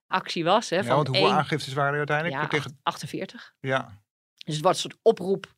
actie 0.07 0.44
was, 0.44 0.70
hè, 0.70 0.76
Ja, 0.76 0.83
van 0.85 0.94
want 0.94 1.09
hoeveel 1.09 1.26
één- 1.26 1.37
aangiftes 1.37 1.72
waren 1.72 1.92
er 1.92 1.98
uiteindelijk? 1.98 2.42
ja, 2.42 2.48
Tegen, 2.48 2.70
acht- 2.70 2.80
48. 2.83 3.54
ja. 3.61 4.02
Dus 4.44 4.54
het 4.54 4.62
wordt 4.62 4.76
een 4.85 4.90
soort 4.90 5.00
oproep 5.02 5.54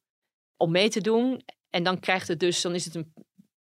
om 0.57 0.71
mee 0.71 0.89
te 0.89 1.01
doen. 1.01 1.45
En 1.71 1.83
dan 1.83 2.01
krijgt 2.01 2.29
het 2.29 2.41
dus, 2.41 2.61
dan 2.61 2.75
is 2.75 2.85
het 2.85 2.95
een, 2.95 3.15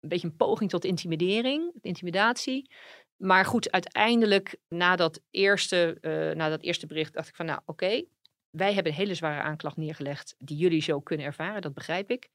een 0.00 0.08
beetje 0.08 0.26
een 0.26 0.36
poging 0.36 0.70
tot 0.70 0.84
intimidering, 0.84 1.72
intimidatie. 1.80 2.70
Maar 3.16 3.44
goed, 3.44 3.70
uiteindelijk 3.70 4.56
na 4.68 4.96
dat 4.96 5.20
eerste, 5.30 5.98
eh, 6.00 6.36
na 6.36 6.48
dat 6.48 6.62
eerste 6.62 6.86
bericht 6.86 7.12
dacht 7.12 7.28
ik 7.28 7.34
van 7.34 7.46
nou 7.46 7.60
oké, 7.64 8.04
wij 8.50 8.74
hebben 8.74 8.92
een 8.92 8.98
hele 8.98 9.14
zware 9.14 9.40
aanklacht 9.40 9.76
neergelegd 9.76 10.34
die 10.38 10.56
jullie 10.56 10.82
zo 10.82 11.00
kunnen 11.00 11.26
ervaren, 11.26 11.62
dat 11.62 11.74
begrijp 11.74 12.10
ik. 12.10 12.28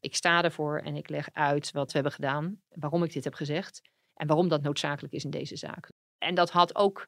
Ik 0.00 0.14
sta 0.14 0.42
ervoor 0.42 0.78
en 0.78 0.96
ik 0.96 1.08
leg 1.08 1.28
uit 1.32 1.70
wat 1.70 1.86
we 1.86 1.92
hebben 1.92 2.12
gedaan, 2.12 2.62
waarom 2.68 3.02
ik 3.02 3.12
dit 3.12 3.24
heb 3.24 3.34
gezegd 3.34 3.80
en 4.14 4.26
waarom 4.26 4.48
dat 4.48 4.62
noodzakelijk 4.62 5.14
is 5.14 5.24
in 5.24 5.30
deze 5.30 5.56
zaak. 5.56 5.90
En 6.18 6.34
dat 6.34 6.50
had 6.50 6.74
ook 6.74 7.06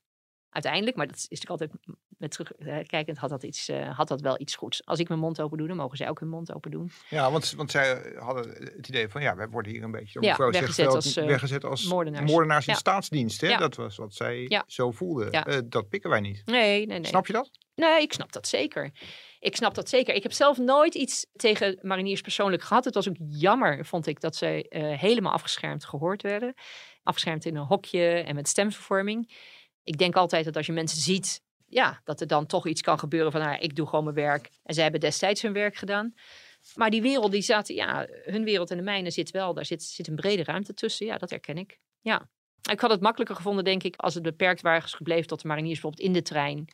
uiteindelijk, 0.49 0.97
maar 0.97 1.07
dat 1.07 1.16
is 1.16 1.40
natuurlijk 1.40 1.61
altijd 1.61 1.99
met 2.17 2.31
terugkijkend, 2.31 3.19
had 3.19 3.31
dat, 3.31 3.43
iets, 3.43 3.69
eh, 3.69 3.97
had 3.97 4.09
dat 4.09 4.21
wel 4.21 4.41
iets 4.41 4.55
goeds. 4.57 4.85
Als 4.87 4.99
ik 4.99 5.09
mijn 5.09 5.21
mond 5.21 5.41
open 5.41 5.59
doe, 5.59 5.67
dan 5.67 5.77
mogen 5.77 5.97
zij 5.97 6.09
ook 6.09 6.21
hun 6.21 6.29
mond 6.29 6.55
open 6.55 6.71
doen. 6.71 6.91
ja, 7.09 7.31
want, 7.31 7.53
want 7.57 7.71
zij 7.71 8.15
hadden 8.19 8.49
het 8.51 8.89
idee 8.89 9.09
van, 9.09 9.23
ja, 9.23 9.37
wij 9.37 9.49
worden 9.49 9.73
hier 9.73 9.83
een 9.83 9.91
beetje 9.91 10.21
Ja, 10.23 10.37
weggezet 10.37 10.87
als, 10.87 11.17
eh, 11.17 11.27
weggezet 11.27 11.65
als 11.65 11.85
moordenaars. 11.87 12.31
moordenaars 12.31 12.67
in 12.67 12.73
Ja. 12.73 12.79
staatsdienst. 12.79 13.41
Hè? 13.41 13.49
Ja. 13.49 13.57
Dat 13.57 13.75
was 13.77 13.97
wat 13.97 14.15
zij 14.15 14.63
zo 14.67 14.91
voelde. 14.91 15.29
Ja. 15.31 15.47
Eh, 15.47 15.59
dat 15.65 15.89
pikken 15.89 16.11
wij 16.11 16.21
niet. 16.21 16.43
Nee, 16.45 16.87
nee, 16.87 16.99
nee. 16.99 17.07
Snap 17.07 17.27
je 17.27 17.33
dat? 17.33 17.51
Nee, 17.75 18.03
ik 18.03 18.13
snap 18.13 18.33
dat 18.33 18.49
zeker. 18.49 18.91
Ik 19.41 19.57
snap 19.57 19.75
dat 19.75 19.89
zeker. 19.89 20.15
Ik 20.15 20.23
heb 20.23 20.33
zelf 20.33 20.59
nooit 20.59 20.95
iets 20.95 21.27
tegen 21.33 21.79
mariniers 21.83 22.21
persoonlijk 22.21 22.63
gehad. 22.63 22.85
Het 22.85 22.95
was 22.95 23.09
ook 23.09 23.17
jammer, 23.29 23.85
vond 23.87 24.07
ik, 24.07 24.21
dat 24.21 24.37
zij 24.37 24.63
eh, 24.69 24.99
helemaal 24.99 25.33
afgeschermd 25.33 25.85
gehoord 25.85 26.23
werden. 26.23 26.55
Afgeschermd 27.03 27.45
in 27.45 27.57
een 27.57 27.65
hokje 27.65 28.07
en 28.09 28.35
met 28.35 28.49
stemvervorming. 28.49 29.35
Ik 29.85 29.99
denk 29.99 30.15
altijd 30.17 30.45
dat 30.45 30.57
als 30.57 30.67
je 30.67 30.73
mensen 30.73 31.01
ziet, 31.01 31.41
ja, 31.67 32.01
dat 32.05 32.21
er 32.21 32.27
dan 32.27 32.47
toch 32.47 32.67
iets 32.67 32.81
kan 32.81 32.99
gebeuren 32.99 33.33
van, 33.33 33.41
nou, 33.41 33.59
ik 33.59 33.77
doe 33.77 33.87
gewoon 33.87 34.05
mijn 34.05 34.17
werk. 34.17 34.51
En 34.63 34.75
zij 34.75 34.83
hebben 34.83 35.01
destijds 35.01 35.43
hun 35.43 35.53
werk 35.53 35.77
gedaan. 35.77 36.15
Maar 36.75 36.91
die 36.91 37.03
wereld, 37.03 37.33
die 37.33 37.43
zaten, 37.43 37.75
ja, 37.75 38.07
hun 38.25 38.45
wereld 38.45 38.71
en 38.71 38.77
de 38.77 38.83
mijne 38.83 39.11
zit 39.11 39.31
wel, 39.31 39.55
daar 39.55 39.65
zit, 39.67 39.83
zit 39.83 40.09
een 40.09 40.15
brede 40.15 40.45
ruimte 40.45 40.75
tussen. 40.75 41.07
Ja, 41.07 41.19
dat 41.19 41.31
herken 41.31 41.57
ik. 41.59 41.79
Ja. 42.01 42.29
Ik 42.71 42.81
had 42.81 42.91
het 42.91 43.01
makkelijker 43.01 43.37
gevonden, 43.37 43.65
denk 43.65 43.83
ik, 43.83 43.97
als 43.97 44.15
het 44.15 44.23
beperkt 44.23 44.61
waren 44.61 44.89
gebleven 44.89 45.27
tot 45.27 45.41
de 45.43 45.49
mariniers 45.49 45.81
bijvoorbeeld 45.81 46.07
in 46.09 46.13
de 46.13 46.23
trein. 46.23 46.65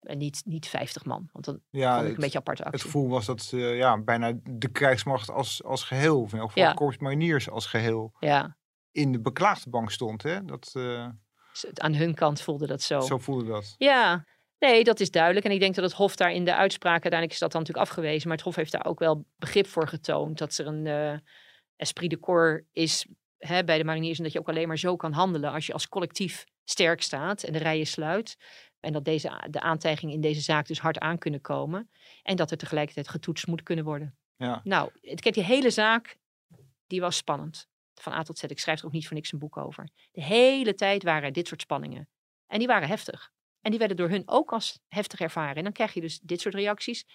En 0.00 0.18
niet, 0.18 0.42
niet 0.44 0.66
50 0.68 1.04
man. 1.04 1.28
Want 1.32 1.44
dan 1.44 1.60
Ja, 1.70 1.88
vond 1.90 2.00
ik 2.00 2.06
het- 2.06 2.14
een 2.16 2.22
beetje 2.22 2.38
aparte 2.38 2.62
Het 2.62 2.82
gevoel 2.82 3.08
was 3.08 3.26
dat 3.26 3.50
eh, 3.54 3.76
ja, 3.76 3.98
bijna 4.02 4.32
de 4.44 4.68
krijgsmacht 4.68 5.30
als, 5.30 5.62
als 5.64 5.84
geheel, 5.84 6.20
of 6.20 6.32
in 6.32 6.38
elk 6.38 6.48
geval 6.52 6.64
Ja. 6.64 6.72
korps 6.74 6.98
mariniers 6.98 7.50
als 7.50 7.66
geheel, 7.66 8.12
Ja, 8.20 8.56
in 8.90 9.12
de 9.12 9.20
beklaagde 9.20 9.70
bank 9.70 9.90
stond. 9.90 10.22
Hè? 10.22 10.44
Dat, 10.44 10.70
eh, 10.76 11.08
aan 11.74 11.94
hun 11.94 12.14
kant 12.14 12.40
voelde 12.40 12.66
dat 12.66 12.82
zo. 12.82 13.00
Zo 13.00 13.18
voelde 13.18 13.44
dat. 13.44 13.74
Ja, 13.78 14.24
nee, 14.58 14.84
dat 14.84 15.00
is 15.00 15.10
duidelijk. 15.10 15.46
En 15.46 15.52
ik 15.52 15.60
denk 15.60 15.74
dat 15.74 15.84
het 15.84 15.92
Hof 15.92 16.16
daar 16.16 16.32
in 16.32 16.44
de 16.44 16.54
uitspraak, 16.54 16.92
uiteindelijk 16.92 17.32
is 17.32 17.38
dat 17.38 17.52
dan 17.52 17.60
natuurlijk 17.60 17.88
afgewezen, 17.88 18.28
maar 18.28 18.36
het 18.36 18.46
Hof 18.46 18.56
heeft 18.56 18.72
daar 18.72 18.86
ook 18.86 18.98
wel 18.98 19.24
begrip 19.36 19.66
voor 19.66 19.88
getoond. 19.88 20.38
Dat 20.38 20.58
er 20.58 20.66
een 20.66 20.86
eh, 20.86 21.18
esprit 21.76 22.10
de 22.10 22.20
corps 22.20 22.64
is 22.72 23.06
hè, 23.38 23.64
bij 23.64 23.78
de 23.78 23.84
mariniers 23.84 24.18
en 24.18 24.24
dat 24.24 24.32
je 24.32 24.38
ook 24.38 24.48
alleen 24.48 24.68
maar 24.68 24.78
zo 24.78 24.96
kan 24.96 25.12
handelen 25.12 25.52
als 25.52 25.66
je 25.66 25.72
als 25.72 25.88
collectief 25.88 26.44
sterk 26.64 27.02
staat 27.02 27.42
en 27.42 27.52
de 27.52 27.58
rijen 27.58 27.86
sluit. 27.86 28.36
En 28.80 28.92
dat 28.92 29.04
deze, 29.04 29.46
de 29.50 29.60
aantijgingen 29.60 30.14
in 30.14 30.20
deze 30.20 30.40
zaak 30.40 30.66
dus 30.66 30.80
hard 30.80 30.98
aan 30.98 31.18
kunnen 31.18 31.40
komen. 31.40 31.90
En 32.22 32.36
dat 32.36 32.50
er 32.50 32.56
tegelijkertijd 32.56 33.08
getoetst 33.08 33.46
moet 33.46 33.62
kunnen 33.62 33.84
worden. 33.84 34.16
Ja. 34.36 34.60
Nou, 34.64 34.90
ik 35.00 35.24
heb 35.24 35.34
die 35.34 35.42
hele 35.42 35.70
zaak, 35.70 36.18
die 36.86 37.00
was 37.00 37.16
spannend. 37.16 37.68
Van 38.02 38.12
A 38.12 38.22
tot 38.22 38.38
Z. 38.38 38.42
Ik 38.42 38.58
schrijf 38.58 38.80
er 38.80 38.86
ook 38.86 38.92
niet 38.92 39.06
voor 39.06 39.16
niks 39.16 39.32
een 39.32 39.38
boek 39.38 39.56
over. 39.56 39.88
De 40.12 40.22
hele 40.22 40.74
tijd 40.74 41.02
waren 41.02 41.22
er 41.22 41.32
dit 41.32 41.48
soort 41.48 41.60
spanningen. 41.60 42.08
En 42.46 42.58
die 42.58 42.68
waren 42.68 42.88
heftig. 42.88 43.30
En 43.60 43.70
die 43.70 43.78
werden 43.78 43.96
door 43.96 44.08
hun 44.08 44.22
ook 44.26 44.52
als 44.52 44.80
heftig 44.88 45.20
ervaren. 45.20 45.56
En 45.56 45.62
dan 45.62 45.72
krijg 45.72 45.94
je 45.94 46.00
dus 46.00 46.20
dit 46.20 46.40
soort 46.40 46.54
reacties. 46.54 47.06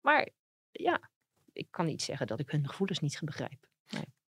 Maar 0.00 0.28
ja, 0.70 1.10
ik 1.52 1.66
kan 1.70 1.86
niet 1.86 2.02
zeggen 2.02 2.26
dat 2.26 2.40
ik 2.40 2.50
hun 2.50 2.68
gevoelens 2.68 3.00
niet 3.00 3.20
begrijp. 3.24 3.68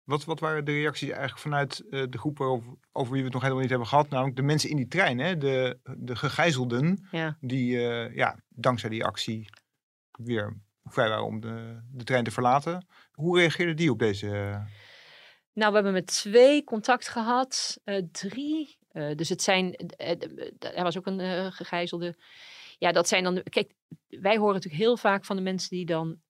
Wat, 0.05 0.25
wat 0.25 0.41
waren 0.41 0.65
de 0.65 0.73
reacties 0.73 1.09
eigenlijk 1.09 1.39
vanuit 1.39 1.81
eh, 1.91 2.03
de 2.09 2.19
groepen 2.19 2.47
over, 2.47 2.75
over 2.93 3.13
wie 3.13 3.21
we 3.21 3.25
het 3.25 3.33
nog 3.33 3.43
helemaal 3.43 3.63
niet 3.63 3.71
hebben 3.71 3.89
gehad? 3.89 4.09
Namelijk 4.09 4.37
de 4.37 4.43
mensen 4.43 4.71
in 4.71 4.77
die 4.77 4.89
trein, 4.89 5.19
hè? 5.19 5.37
De, 5.39 5.79
de 5.97 6.17
gegijzelden, 6.17 7.07
Ja. 7.11 7.37
die 7.41 7.89
eh, 7.89 8.15
ja, 8.15 8.41
dankzij 8.49 8.89
die 8.91 9.05
actie 9.05 9.49
weer 10.11 10.57
vrij 10.85 11.09
waren 11.09 11.25
om 11.25 11.41
de, 11.41 11.81
de 11.93 12.05
trein 12.05 12.25
te 12.25 12.31
verlaten. 12.31 12.87
Hoe 13.13 13.39
reageerden 13.39 13.77
die 13.77 13.91
op 13.91 13.99
deze... 13.99 14.63
Nou, 15.59 15.71
we 15.71 15.77
hebben 15.77 15.93
met 15.93 16.07
twee 16.07 16.65
contact 16.65 17.09
gehad, 17.09 17.81
eh, 17.85 18.03
drie. 18.13 18.79
Eh, 18.89 19.15
dus 19.15 19.29
het 19.29 19.43
zijn, 19.43 19.75
eh, 19.75 20.11
eh, 20.11 20.77
er 20.77 20.83
was 20.83 20.99
ook 20.99 21.07
een 21.07 21.53
gegijzelde. 21.53 22.17
Ja, 22.79 22.93
dat 22.93 23.09
zijn 23.09 23.25
dan, 23.25 23.43
kijk, 23.43 23.75
wij 24.09 24.37
horen 24.37 24.55
natuurlijk 24.55 24.83
heel 24.83 24.97
vaak 24.97 25.25
van 25.25 25.37
de 25.37 25.43
mensen 25.43 25.71
die 25.71 25.87
dan 25.87 26.21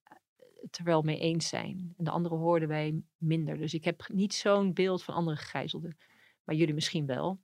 het 0.61 0.77
er 0.77 0.83
wel 0.83 1.01
mee 1.01 1.19
eens 1.19 1.47
zijn. 1.47 1.93
En 1.97 2.03
de 2.03 2.09
anderen 2.09 2.37
hoorden 2.37 2.67
wij 2.67 3.01
minder. 3.17 3.57
Dus 3.57 3.73
ik 3.73 3.83
heb 3.83 4.07
niet 4.07 4.33
zo'n 4.33 4.73
beeld 4.73 5.03
van 5.03 5.15
andere 5.15 5.37
gegijzelden. 5.37 5.97
Maar 6.43 6.55
jullie 6.55 6.73
misschien 6.73 7.05
wel. 7.05 7.39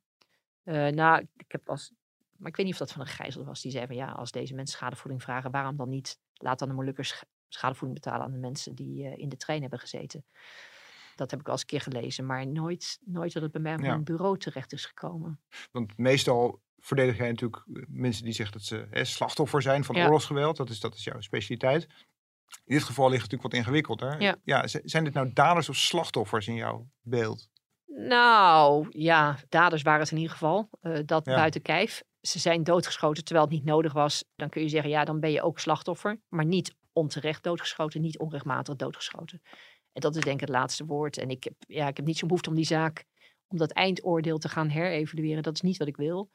Nou, 0.63 1.27
ik 1.37 1.51
heb 1.51 1.69
als, 1.69 1.91
maar 2.37 2.49
ik 2.49 2.55
weet 2.55 2.65
niet 2.65 2.73
of 2.73 2.79
dat 2.79 2.91
van 2.91 3.01
een 3.01 3.07
gegijzelde 3.07 3.47
was. 3.47 3.61
Die 3.61 3.71
zei 3.71 3.87
van 3.87 3.95
ja, 3.95 4.11
als 4.11 4.31
deze 4.31 4.53
mensen 4.53 4.77
schadevoeding 4.77 5.23
vragen, 5.23 5.51
waarom 5.51 5.75
dan 5.75 5.89
niet? 5.89 6.19
Laat 6.33 6.59
dan 6.59 6.67
de 6.67 6.73
Molukkers 6.73 7.09
sch- 7.09 7.23
schadevoeding 7.47 7.99
betalen 7.99 8.25
aan 8.25 8.31
de 8.31 8.37
mensen 8.37 8.75
die 8.75 9.17
in 9.17 9.29
de 9.29 9.37
trein 9.37 9.61
hebben 9.61 9.79
gezeten. 9.79 10.25
Dat 11.15 11.31
heb 11.31 11.39
ik 11.39 11.45
wel 11.45 11.55
eens 11.55 11.63
een 11.63 11.69
keer 11.69 11.81
gelezen, 11.93 12.25
maar 12.25 12.47
nooit, 12.47 12.99
nooit 13.05 13.33
dat 13.33 13.43
het 13.43 13.51
bij 13.51 13.61
mij 13.61 13.73
op 13.73 13.79
Ja. 13.81 13.87
mijn 13.87 14.03
bureau 14.03 14.37
terecht 14.37 14.73
is 14.73 14.85
gekomen. 14.85 15.39
Want 15.71 15.97
meestal 15.97 16.61
verdedig 16.79 17.17
jij 17.17 17.27
natuurlijk 17.29 17.63
eh, 17.73 17.83
mensen 17.87 18.23
die 18.23 18.33
zeggen 18.33 18.57
dat 18.57 18.65
ze 18.65 18.87
hè, 18.89 19.03
slachtoffer 19.05 19.61
zijn 19.61 19.83
van 19.83 19.95
Ja. 19.95 20.03
oorlogsgeweld. 20.03 20.57
Dat 20.57 20.69
is, 20.69 20.79
dat 20.79 20.93
is 20.95 21.03
jouw 21.03 21.21
specialiteit. 21.21 21.83
In 22.65 22.75
dit 22.75 22.83
geval 22.83 23.09
ligt 23.09 23.21
het 23.21 23.31
natuurlijk 23.31 23.53
wat 23.53 23.61
ingewikkelder. 23.61 24.37
Ja. 24.43 24.67
z- 24.67 24.73
zijn 24.83 25.03
dit 25.03 25.13
nou 25.13 25.33
daders 25.33 25.69
of 25.69 25.75
slachtoffers 25.75 26.47
in 26.47 26.55
jouw 26.55 26.87
beeld? 27.01 27.47
Nou, 27.85 28.87
ja, 28.89 29.37
daders 29.49 29.81
waren 29.81 29.99
het 30.01 30.11
in 30.11 30.17
ieder 30.17 30.31
geval. 30.31 30.69
eh, 30.81 30.99
dat 31.05 31.25
Ja. 31.25 31.35
buiten 31.35 31.61
kijf. 31.61 32.03
Ze 32.21 32.39
zijn 32.39 32.63
doodgeschoten 32.63 33.23
terwijl 33.23 33.45
het 33.45 33.55
niet 33.55 33.65
nodig 33.65 33.93
was. 33.93 34.23
Dan 34.35 34.49
kun 34.49 34.61
je 34.61 34.69
zeggen, 34.69 34.89
ja, 34.89 35.03
dan 35.05 35.19
ben 35.19 35.31
je 35.31 35.41
ook 35.41 35.59
slachtoffer. 35.59 36.19
Maar 36.29 36.45
niet 36.45 36.75
onterecht 36.93 37.43
doodgeschoten, 37.43 38.01
niet 38.01 38.19
onrechtmatig 38.19 38.75
doodgeschoten. 38.75 39.41
En 39.95 40.01
dat 40.01 40.15
is 40.15 40.21
denk 40.23 40.35
ik 40.41 40.47
het 40.47 40.55
laatste 40.57 40.85
woord. 40.85 41.17
En 41.17 41.29
ik 41.29 41.43
heb, 41.43 41.53
ja, 41.67 41.87
ik 41.87 41.97
heb 41.97 42.05
niet 42.05 42.17
zo'n 42.17 42.27
behoefte 42.27 42.49
om 42.49 42.55
die 42.55 42.65
zaak, 42.65 43.05
om 43.47 43.57
dat 43.57 43.71
eindoordeel 43.71 44.37
te 44.37 44.49
gaan 44.49 44.69
herevalueren. 44.69 45.43
Dat 45.43 45.53
is 45.55 45.61
niet 45.61 45.77
wat 45.77 45.87
ik 45.87 45.97
wil. 45.97 46.29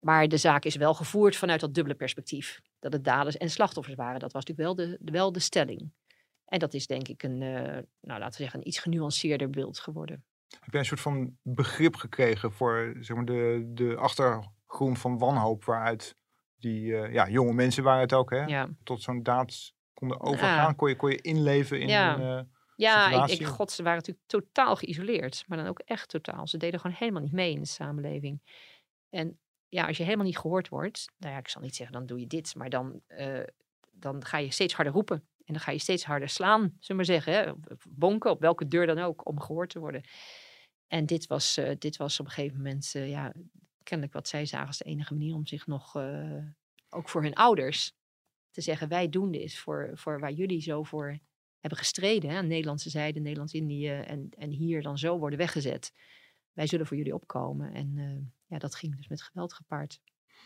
Maar 0.00 0.28
de 0.28 0.36
zaak 0.36 0.64
is 0.64 0.76
wel 0.76 0.94
gevoerd 0.94 1.36
vanuit 1.36 1.60
dat 1.60 1.74
dubbele 1.74 1.94
perspectief. 1.96 2.60
Dat 2.78 2.92
het 2.92 3.04
daders 3.04 3.36
en 3.36 3.50
slachtoffers 3.50 3.96
waren. 3.96 4.20
Dat 4.20 4.32
was 4.32 4.44
natuurlijk 4.44 4.76
wel 4.78 4.86
de, 4.88 4.98
de- 5.00 5.12
wel 5.12 5.32
de 5.32 5.38
stelling. 5.40 5.92
En 6.44 6.58
dat 6.58 6.74
is 6.74 6.86
denk 6.86 7.08
ik 7.08 7.22
een, 7.22 7.42
eh, 7.42 7.62
nou 8.00 8.20
laten 8.20 8.30
we 8.30 8.36
zeggen, 8.42 8.60
een 8.60 8.66
iets 8.68 8.78
genuanceerder 8.78 9.50
beeld 9.50 9.78
geworden. 9.78 10.24
Heb 10.60 10.70
jij 10.70 10.80
een 10.80 10.86
soort 10.86 11.00
van 11.00 11.36
begrip 11.42 11.94
gekregen 11.94 12.52
voor 12.52 12.96
zeg 13.00 13.16
maar, 13.16 13.24
de, 13.24 13.70
de 13.74 13.96
achtergrond 13.96 14.98
van 14.98 15.18
wanhoop 15.18 15.64
waaruit 15.64 16.16
die 16.56 16.96
eh, 16.96 17.12
ja, 17.12 17.28
jonge 17.28 17.52
mensen 17.52 17.82
waren 17.82 18.00
het 18.00 18.12
ook, 18.12 18.30
hè? 18.30 18.44
Ja. 18.44 18.68
Tot 18.82 19.02
zo'n 19.02 19.22
daad 19.22 19.72
konden 19.94 20.20
overgaan? 20.20 20.74
Kon, 20.76 20.88
je, 20.88 20.96
kon 20.96 21.10
je 21.10 21.20
inleven 21.20 21.80
in 21.80 21.88
Ja. 21.88 22.18
een, 22.18 22.38
eh, 22.38 22.44
Ja, 22.76 23.06
ik, 23.06 23.12
situatie? 23.12 23.40
ik, 23.40 23.46
god, 23.46 23.70
ze 23.70 23.82
waren 23.82 23.98
natuurlijk 23.98 24.26
totaal 24.26 24.76
geïsoleerd. 24.76 25.44
Maar 25.46 25.58
dan 25.58 25.66
ook 25.66 25.78
echt 25.78 26.08
totaal. 26.08 26.46
Ze 26.46 26.56
deden 26.56 26.80
gewoon 26.80 26.96
helemaal 26.98 27.22
niet 27.22 27.32
mee 27.32 27.52
in 27.52 27.60
de 27.60 27.66
samenleving. 27.66 28.40
En 29.08 29.38
ja, 29.68 29.86
als 29.86 29.96
je 29.96 30.02
helemaal 30.02 30.24
niet 30.24 30.38
gehoord 30.38 30.68
wordt, 30.68 31.12
nou 31.16 31.32
ja, 31.32 31.38
ik 31.38 31.48
zal 31.48 31.62
niet 31.62 31.76
zeggen 31.76 31.96
dan 31.96 32.06
doe 32.06 32.20
je 32.20 32.26
dit, 32.26 32.54
maar 32.54 32.70
dan, 32.70 33.00
eh, 33.06 33.42
dan 33.92 34.24
ga 34.24 34.38
je 34.38 34.50
steeds 34.50 34.74
harder 34.74 34.92
roepen. 34.92 35.16
En 35.16 35.52
dan 35.52 35.62
ga 35.62 35.70
je 35.70 35.78
steeds 35.78 36.04
harder 36.04 36.28
slaan, 36.28 36.60
zullen 36.60 36.80
we 36.86 36.94
maar 36.94 37.04
zeggen. 37.04 37.32
Hè? 37.32 37.52
Bonken, 37.88 38.30
op 38.30 38.40
welke 38.40 38.66
deur 38.66 38.86
dan 38.86 38.98
ook, 38.98 39.28
om 39.28 39.40
gehoord 39.40 39.70
te 39.70 39.78
worden. 39.78 40.02
En 40.86 41.06
dit 41.06 41.26
was, 41.26 41.56
eh, 41.56 41.74
dit 41.78 41.96
was 41.96 42.20
op 42.20 42.26
een 42.26 42.32
gegeven 42.32 42.56
moment, 42.56 42.92
eh, 42.94 43.08
ja, 43.08 43.32
kennelijk 43.82 44.14
wat 44.14 44.28
zij 44.28 44.46
zagen 44.46 44.66
als 44.66 44.78
de 44.78 44.84
enige 44.84 45.14
manier 45.14 45.34
om 45.34 45.46
zich 45.46 45.66
nog, 45.66 45.96
ook 46.88 47.08
voor 47.08 47.22
hun 47.22 47.34
ouders, 47.34 47.92
te 48.50 48.60
zeggen: 48.60 48.88
wij 48.88 49.08
doen 49.08 49.30
dit 49.30 49.56
voor, 49.56 49.90
voor 49.94 50.20
waar 50.20 50.32
jullie 50.32 50.60
zo 50.60 50.82
voor 50.82 51.18
hebben 51.66 51.78
gestreden. 51.78 52.30
Hè, 52.30 52.36
aan 52.36 52.42
de 52.42 52.48
Nederlandse 52.48 52.90
zijde, 52.90 53.20
Nederlands-Indië 53.20 53.88
en, 53.88 54.28
en 54.38 54.50
hier 54.50 54.82
dan 54.82 54.98
zo 54.98 55.18
worden 55.18 55.38
weggezet. 55.38 55.92
Wij 56.52 56.66
zullen 56.66 56.86
voor 56.86 56.96
jullie 56.96 57.14
opkomen. 57.14 57.72
En 57.72 57.92
eh, 57.96 58.32
ja, 58.46 58.58
dat 58.58 58.74
ging 58.74 58.96
dus 58.96 59.08
met 59.08 59.22
geweld 59.22 59.52
gepaard. 59.52 60.00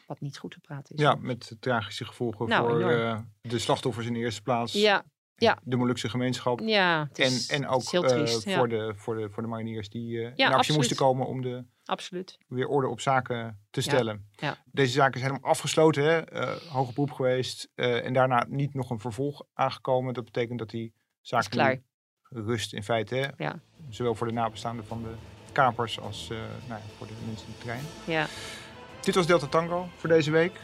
Wat 0.06 0.20
niet 0.20 0.38
goed 0.38 0.50
te 0.50 0.60
praten 0.60 0.94
is. 0.94 1.02
ja, 1.02 1.14
met 1.14 1.56
tragische 1.60 2.04
gevolgen 2.04 2.48
Nou, 2.48 2.68
voor 2.68 2.90
eh, 2.90 3.20
de 3.40 3.58
slachtoffers 3.58 4.06
in 4.06 4.12
de 4.12 4.18
eerste 4.18 4.42
plaats. 4.42 4.72
ja, 4.72 5.04
ja. 5.34 5.58
De 5.62 5.76
Molukse 5.76 6.08
gemeenschap. 6.08 6.60
ja 6.60 7.08
En, 7.12 7.32
en 7.48 7.68
ook 7.68 7.82
eh, 7.82 8.00
triest. 8.00 8.44
ja, 8.44 8.56
voor, 8.56 8.68
de, 8.68 8.92
voor, 8.96 9.16
de, 9.16 9.30
voor 9.30 9.42
de 9.42 9.48
mariniers 9.48 9.88
die 9.88 10.18
eh, 10.18 10.22
in 10.22 10.30
actie 10.30 10.44
absoluut. 10.46 10.76
moesten 10.76 10.96
komen 10.96 11.26
om 11.26 11.42
de, 11.42 11.64
absoluut. 11.84 12.38
weer 12.48 12.66
orde 12.66 12.88
op 12.88 13.00
zaken 13.00 13.60
te 13.70 13.80
stellen. 13.80 14.28
ja. 14.30 14.56
Deze 14.64 14.92
zaken 14.92 15.20
zijn 15.20 15.32
helemaal 15.32 15.52
afgesloten, 15.52 16.04
hè? 16.04 16.22
hoger 16.68 16.94
beroep 16.94 17.10
geweest 17.10 17.68
en 17.74 18.12
daarna 18.12 18.46
niet 18.48 18.74
nog 18.74 18.90
een 18.90 19.00
vervolg 19.00 19.46
aangekomen. 19.52 20.14
Dat 20.14 20.24
betekent 20.24 20.58
dat 20.58 20.70
die 20.70 20.94
zaak 21.20 21.40
Is 21.40 21.48
klaar. 21.48 21.80
rust 22.28 22.72
in 22.72 22.82
feite, 22.82 23.14
hè? 23.14 23.44
Ja. 23.44 23.58
zowel 23.88 24.14
voor 24.14 24.26
de 24.26 24.32
nabestaanden 24.32 24.86
van 24.86 25.02
de 25.02 25.10
kapers 25.52 26.00
als 26.00 26.28
eh, 26.30 26.36
nou 26.38 26.80
ja, 26.80 26.86
voor 26.96 27.06
de 27.06 27.12
mensen 27.26 27.46
in 27.46 27.52
de 27.58 27.64
trein. 27.64 27.82
Ja. 28.04 28.26
Dit 29.00 29.14
was 29.14 29.26
Delta 29.26 29.46
Tango 29.46 29.88
voor 29.96 30.08
deze 30.08 30.30
week. 30.30 30.60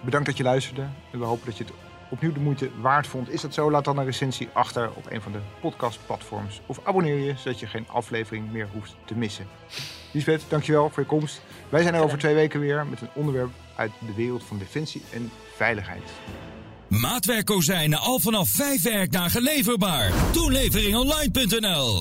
Bedankt 0.00 0.26
dat 0.26 0.36
je 0.36 0.42
luisterde 0.42 0.86
en 1.12 1.18
we 1.18 1.24
hopen 1.24 1.46
dat 1.46 1.56
je 1.58 1.64
het 1.64 1.72
opnieuw 2.10 2.32
de 2.32 2.40
moeite 2.40 2.70
waard 2.80 3.06
vond. 3.06 3.28
Is 3.30 3.40
dat 3.40 3.54
zo? 3.54 3.70
Laat 3.70 3.84
dan 3.84 3.98
een 3.98 4.04
recensie 4.04 4.48
achter 4.52 4.92
op 4.94 5.10
een 5.10 5.22
van 5.22 5.32
de 5.32 5.40
podcastplatforms 5.60 6.60
of 6.66 6.80
abonneer 6.86 7.16
je 7.18 7.34
zodat 7.36 7.60
je 7.60 7.66
geen 7.66 7.88
aflevering 7.88 8.52
meer 8.52 8.68
hoeft 8.72 8.96
te 9.04 9.14
missen. 9.14 9.46
Lisbeth, 10.12 10.44
dankjewel 10.48 10.90
voor 10.90 11.02
je 11.02 11.08
komst. 11.08 11.42
Wij 11.68 11.82
zijn 11.82 11.94
er 11.94 12.02
over 12.02 12.18
twee 12.18 12.34
weken 12.34 12.60
weer 12.60 12.86
met 12.86 13.00
een 13.00 13.08
onderwerp 13.14 13.50
uit 13.76 13.92
de 14.06 14.14
wereld 14.14 14.44
van 14.44 14.58
defensie 14.58 15.02
en 15.12 15.30
veiligheid. 15.54 16.02
Maatwerkkozijnen 16.90 17.98
al 17.98 18.20
vanaf 18.20 18.50
vijf 18.50 18.82
werkdagen 18.82 19.42
leverbaar. 19.42 20.12
Toeleveringonline.nl 20.32 21.98